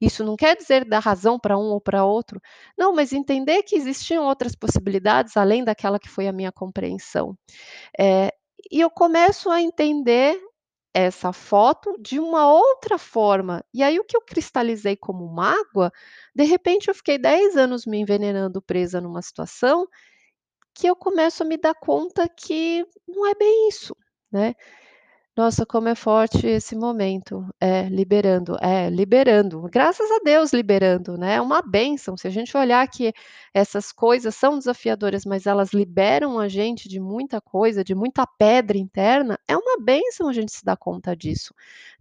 Isso 0.00 0.22
não 0.22 0.36
quer 0.36 0.56
dizer 0.56 0.84
dar 0.84 1.00
razão 1.00 1.38
para 1.38 1.58
um 1.58 1.70
ou 1.72 1.80
para 1.80 2.04
outro, 2.04 2.40
não, 2.78 2.94
mas 2.94 3.12
entender 3.12 3.62
que 3.64 3.74
existiam 3.74 4.24
outras 4.24 4.54
possibilidades 4.54 5.36
além 5.36 5.64
daquela 5.64 5.98
que 5.98 6.08
foi 6.08 6.28
a 6.28 6.32
minha 6.32 6.52
compreensão. 6.52 7.36
É, 7.98 8.32
e 8.70 8.80
eu 8.80 8.90
começo 8.90 9.50
a 9.50 9.60
entender 9.60 10.38
essa 10.98 11.30
foto 11.30 11.94
de 12.00 12.18
uma 12.18 12.50
outra 12.50 12.96
forma. 12.96 13.62
E 13.74 13.82
aí 13.82 13.98
o 13.98 14.04
que 14.04 14.16
eu 14.16 14.22
cristalizei 14.22 14.96
como 14.96 15.28
mágoa, 15.28 15.92
de 16.34 16.44
repente 16.44 16.88
eu 16.88 16.94
fiquei 16.94 17.18
10 17.18 17.54
anos 17.54 17.84
me 17.84 17.98
envenenando 17.98 18.62
presa 18.62 18.98
numa 18.98 19.20
situação 19.20 19.86
que 20.74 20.86
eu 20.86 20.96
começo 20.96 21.42
a 21.42 21.46
me 21.46 21.58
dar 21.58 21.74
conta 21.74 22.26
que 22.26 22.86
não 23.06 23.26
é 23.26 23.34
bem 23.34 23.68
isso, 23.68 23.94
né? 24.32 24.54
Nossa, 25.36 25.66
como 25.66 25.86
é 25.88 25.94
forte 25.94 26.46
esse 26.46 26.74
momento. 26.74 27.46
É, 27.60 27.82
liberando, 27.90 28.56
é, 28.58 28.88
liberando. 28.88 29.60
Graças 29.70 30.10
a 30.10 30.18
Deus 30.24 30.50
liberando, 30.50 31.18
né, 31.18 31.34
é 31.34 31.40
uma 31.42 31.60
bênção. 31.60 32.16
Se 32.16 32.26
a 32.26 32.30
gente 32.30 32.56
olhar 32.56 32.88
que 32.88 33.12
essas 33.52 33.92
coisas 33.92 34.34
são 34.34 34.56
desafiadoras, 34.58 35.26
mas 35.26 35.44
elas 35.46 35.72
liberam 35.74 36.38
a 36.40 36.48
gente 36.48 36.88
de 36.88 36.98
muita 36.98 37.38
coisa, 37.38 37.84
de 37.84 37.94
muita 37.94 38.26
pedra 38.26 38.78
interna, 38.78 39.38
é 39.46 39.54
uma 39.54 39.76
bênção 39.78 40.26
a 40.28 40.32
gente 40.32 40.52
se 40.52 40.64
dar 40.64 40.76
conta 40.78 41.14
disso, 41.14 41.52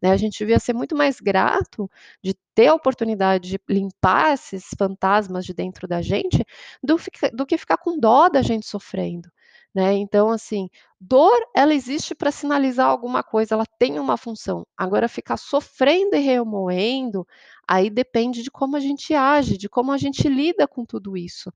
né. 0.02 0.12
A 0.12 0.18
gente 0.18 0.38
devia 0.38 0.58
ser 0.60 0.72
muito 0.74 0.96
mais 0.96 1.20
grato 1.20 1.90
de 2.24 2.34
ter 2.56 2.68
a 2.68 2.74
oportunidade 2.74 3.50
de 3.50 3.60
limpar 3.70 4.34
esses 4.34 4.66
fantasmas 4.78 5.46
de 5.46 5.54
dentro 5.54 5.88
da 5.90 6.02
gente, 6.02 6.42
do 6.82 6.96
do 7.34 7.46
que 7.46 7.58
ficar 7.58 7.78
com 7.78 8.00
dó 8.00 8.30
da 8.30 8.42
gente 8.42 8.66
sofrendo, 8.66 9.30
né. 9.74 9.94
Então, 9.94 10.30
assim, 10.32 10.70
Dor, 11.00 11.38
ela 11.56 11.74
existe 11.74 12.16
para 12.16 12.32
sinalizar 12.32 12.88
alguma 12.88 13.22
coisa, 13.22 13.54
ela 13.56 13.66
tem 13.78 14.00
uma 14.00 14.16
função. 14.18 14.66
Agora 14.78 15.10
ficar 15.10 15.38
sofrendo 15.38 16.16
e 16.16 16.20
remoendo, 16.20 17.28
aí 17.68 17.90
depende 17.90 18.42
de 18.42 18.50
como 18.50 18.78
a 18.78 18.80
gente 18.80 19.14
age, 19.14 19.58
de 19.58 19.68
como 19.68 19.92
a 19.92 19.98
gente 19.98 20.28
lida 20.30 20.68
com 20.68 20.86
tudo 20.86 21.18
isso, 21.18 21.52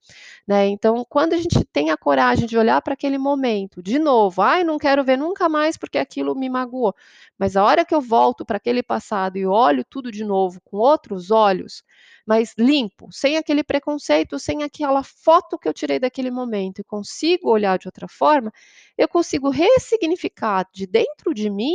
né. 0.48 0.68
Então, 0.70 1.06
quando 1.10 1.34
a 1.34 1.38
gente 1.38 1.66
tem 1.66 1.92
a 1.92 1.98
coragem 1.98 2.48
de 2.48 2.58
olhar 2.58 2.82
para 2.82 2.94
aquele 2.94 3.18
momento, 3.20 3.84
de 3.84 4.00
novo, 4.00 4.42
"Ai, 4.42 4.64
não 4.64 4.78
quero 4.80 5.04
ver 5.04 5.18
nunca 5.18 5.50
mais 5.50 5.78
porque 5.78 6.00
aquilo 6.00 6.34
me 6.34 6.50
magoou", 6.50 6.96
mas 7.38 7.58
a 7.58 7.64
hora 7.66 7.86
que 7.86 7.94
eu 7.96 8.02
volto 8.02 8.46
para 8.46 8.58
aquele 8.58 8.82
passado 8.82 9.38
e 9.38 9.46
olho 9.46 9.84
tudo 9.86 10.12
de 10.14 10.24
novo 10.24 10.62
com 10.64 10.78
outros 10.78 11.32
olhos, 11.32 11.84
mas 12.26 12.54
limpo, 12.58 13.10
sem 13.12 13.38
aquele 13.38 13.64
preconceito, 13.66 14.40
sem 14.40 14.64
aquela 14.64 15.04
foto 15.04 15.60
que 15.60 15.68
eu 15.68 15.74
tirei 15.74 16.00
daquele 16.00 16.32
momento 16.32 16.80
e 16.80 16.84
consigo 16.86 17.50
olhar 17.52 17.78
de 17.78 17.88
outra 17.90 18.08
forma, 18.08 18.52
eu 18.98 19.08
consigo 19.08 19.29
ressignificar 19.38 20.68
de 20.74 20.88
dentro 20.88 21.34
de 21.34 21.50
mim 21.50 21.74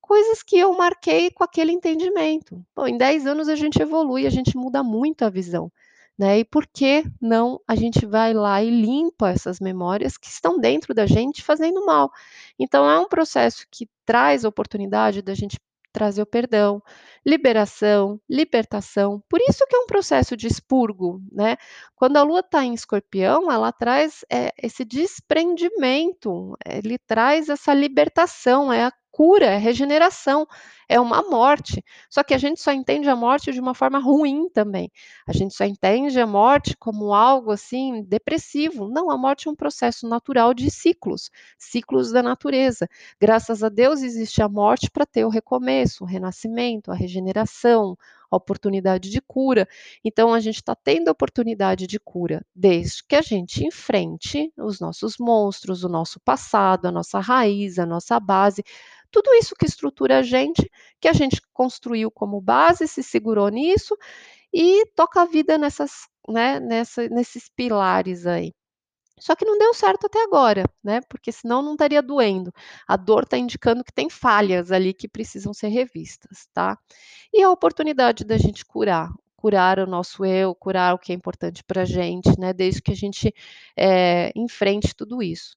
coisas 0.00 0.42
que 0.42 0.58
eu 0.58 0.72
marquei 0.74 1.30
com 1.30 1.44
aquele 1.44 1.70
entendimento. 1.70 2.64
Pô, 2.74 2.86
em 2.86 2.96
10 2.96 3.26
anos 3.26 3.48
a 3.48 3.54
gente 3.54 3.80
evolui, 3.80 4.26
a 4.26 4.30
gente 4.30 4.56
muda 4.56 4.82
muito 4.82 5.22
a 5.22 5.30
visão. 5.30 5.70
Né? 6.18 6.40
E 6.40 6.44
por 6.44 6.66
que 6.66 7.04
não 7.20 7.60
a 7.68 7.76
gente 7.76 8.04
vai 8.04 8.34
lá 8.34 8.60
e 8.60 8.70
limpa 8.70 9.30
essas 9.30 9.60
memórias 9.60 10.16
que 10.16 10.26
estão 10.26 10.58
dentro 10.58 10.92
da 10.92 11.06
gente 11.06 11.44
fazendo 11.44 11.86
mal? 11.86 12.10
Então 12.58 12.90
é 12.90 12.98
um 12.98 13.06
processo 13.06 13.64
que 13.70 13.88
traz 14.04 14.44
a 14.44 14.48
oportunidade 14.48 15.22
da 15.22 15.34
gente 15.34 15.60
trazer 15.98 16.22
o 16.22 16.26
perdão, 16.26 16.80
liberação, 17.26 18.20
libertação. 18.30 19.20
Por 19.28 19.40
isso 19.40 19.66
que 19.66 19.74
é 19.74 19.80
um 19.80 19.86
processo 19.86 20.36
de 20.36 20.46
expurgo, 20.46 21.20
né? 21.32 21.56
Quando 21.96 22.16
a 22.18 22.22
lua 22.22 22.38
está 22.38 22.64
em 22.64 22.72
escorpião, 22.72 23.50
ela 23.50 23.72
traz 23.72 24.24
é, 24.30 24.52
esse 24.62 24.84
desprendimento, 24.84 26.56
ele 26.64 26.98
traz 26.98 27.48
essa 27.48 27.74
libertação, 27.74 28.72
é 28.72 28.84
a 28.84 28.92
cura, 29.10 29.46
é 29.46 29.56
regeneração, 29.56 30.46
é 30.88 30.98
uma 30.98 31.22
morte. 31.22 31.84
Só 32.08 32.22
que 32.22 32.32
a 32.34 32.38
gente 32.38 32.60
só 32.60 32.72
entende 32.72 33.08
a 33.08 33.16
morte 33.16 33.52
de 33.52 33.60
uma 33.60 33.74
forma 33.74 33.98
ruim 33.98 34.48
também. 34.48 34.90
A 35.26 35.32
gente 35.32 35.54
só 35.54 35.64
entende 35.64 36.18
a 36.18 36.26
morte 36.26 36.76
como 36.76 37.12
algo 37.12 37.50
assim 37.50 38.02
depressivo. 38.04 38.88
Não, 38.88 39.10
a 39.10 39.18
morte 39.18 39.48
é 39.48 39.50
um 39.50 39.56
processo 39.56 40.08
natural 40.08 40.54
de 40.54 40.70
ciclos, 40.70 41.30
ciclos 41.58 42.10
da 42.10 42.22
natureza. 42.22 42.88
Graças 43.20 43.62
a 43.62 43.68
Deus 43.68 44.02
existe 44.02 44.42
a 44.42 44.48
morte 44.48 44.90
para 44.90 45.04
ter 45.04 45.24
o 45.24 45.28
recomeço, 45.28 46.04
o 46.04 46.06
renascimento, 46.06 46.90
a 46.90 46.94
regeneração, 46.94 47.96
a 48.30 48.36
oportunidade 48.36 49.10
de 49.10 49.20
cura. 49.20 49.66
Então, 50.04 50.32
a 50.32 50.40
gente 50.40 50.56
está 50.56 50.74
tendo 50.74 51.08
a 51.08 51.12
oportunidade 51.12 51.86
de 51.86 51.98
cura 51.98 52.44
desde 52.54 53.02
que 53.04 53.16
a 53.16 53.22
gente 53.22 53.64
enfrente 53.64 54.52
os 54.56 54.80
nossos 54.80 55.16
monstros, 55.18 55.84
o 55.84 55.88
nosso 55.88 56.20
passado, 56.20 56.86
a 56.86 56.92
nossa 56.92 57.20
raiz, 57.20 57.78
a 57.78 57.86
nossa 57.86 58.20
base, 58.20 58.62
tudo 59.10 59.32
isso 59.34 59.54
que 59.54 59.64
estrutura 59.64 60.18
a 60.18 60.22
gente, 60.22 60.70
que 61.00 61.08
a 61.08 61.12
gente 61.12 61.40
construiu 61.52 62.10
como 62.10 62.40
base, 62.40 62.88
se 62.88 63.02
segurou 63.02 63.48
nisso 63.48 63.96
e 64.52 64.86
toca 64.94 65.22
a 65.22 65.24
vida 65.26 65.58
nessas, 65.58 66.08
né, 66.28 66.60
nessa, 66.60 67.08
nesses 67.08 67.48
pilares 67.48 68.26
aí. 68.26 68.52
Só 69.20 69.34
que 69.34 69.44
não 69.44 69.58
deu 69.58 69.74
certo 69.74 70.06
até 70.06 70.22
agora, 70.22 70.64
né? 70.82 71.00
Porque 71.08 71.32
senão 71.32 71.60
não 71.60 71.72
estaria 71.72 72.00
doendo. 72.00 72.52
A 72.86 72.96
dor 72.96 73.24
está 73.24 73.36
indicando 73.36 73.82
que 73.82 73.92
tem 73.92 74.08
falhas 74.08 74.70
ali 74.70 74.94
que 74.94 75.08
precisam 75.08 75.52
ser 75.52 75.68
revistas, 75.68 76.48
tá? 76.52 76.78
E 77.32 77.42
a 77.42 77.50
oportunidade 77.50 78.24
da 78.24 78.38
gente 78.38 78.64
curar 78.64 79.10
curar 79.38 79.78
o 79.80 79.86
nosso 79.86 80.24
eu, 80.26 80.54
curar 80.54 80.94
o 80.94 80.98
que 80.98 81.12
é 81.12 81.16
importante 81.16 81.64
pra 81.64 81.86
gente, 81.86 82.28
né, 82.40 82.52
desde 82.52 82.82
que 82.82 82.92
a 82.92 82.96
gente, 82.96 83.32
eh, 83.78 84.32
enfrente 84.36 84.94
tudo 84.96 85.22
isso. 85.22 85.56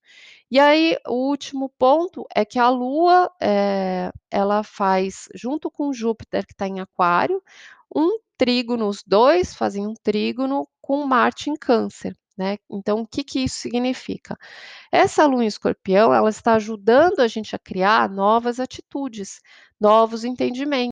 E 0.51 0.59
aí, 0.59 0.97
o 1.07 1.29
último 1.29 1.69
ponto 1.79 2.25
é 2.35 2.45
que 2.45 2.59
a 2.59 2.69
Lua, 2.69 3.31
eh, 3.41 4.11
ela 4.31 4.63
faz, 4.63 5.27
junto 5.35 5.71
com 5.71 5.93
Júpiter 5.93 6.45
que 6.47 6.53
está 6.53 6.67
em 6.67 6.79
aquário, 6.81 7.41
um 7.95 8.19
trígono, 8.37 8.87
os 8.87 9.03
2 9.05 9.55
fazem 9.55 9.87
um 9.87 9.95
trígono 10.03 10.67
com 10.81 11.05
Marte 11.07 11.49
em 11.49 11.55
câncer, 11.55 12.15
né. 12.37 12.57
Então 12.71 13.01
o 13.01 13.07
que 13.07 13.23
que 13.23 13.39
isso 13.41 13.57
significa? 13.59 14.37
Essa 14.91 15.25
Lua 15.27 15.43
em 15.45 15.47
escorpião, 15.47 16.13
ela 16.13 16.29
está 16.31 16.55
ajudando 16.55 17.21
a 17.21 17.27
gente 17.29 17.55
a 17.55 17.59
criar 17.59 18.09
novas 18.09 18.59
atitudes, 18.59 19.41
novos 19.79 20.23
entendimentos. 20.25 20.89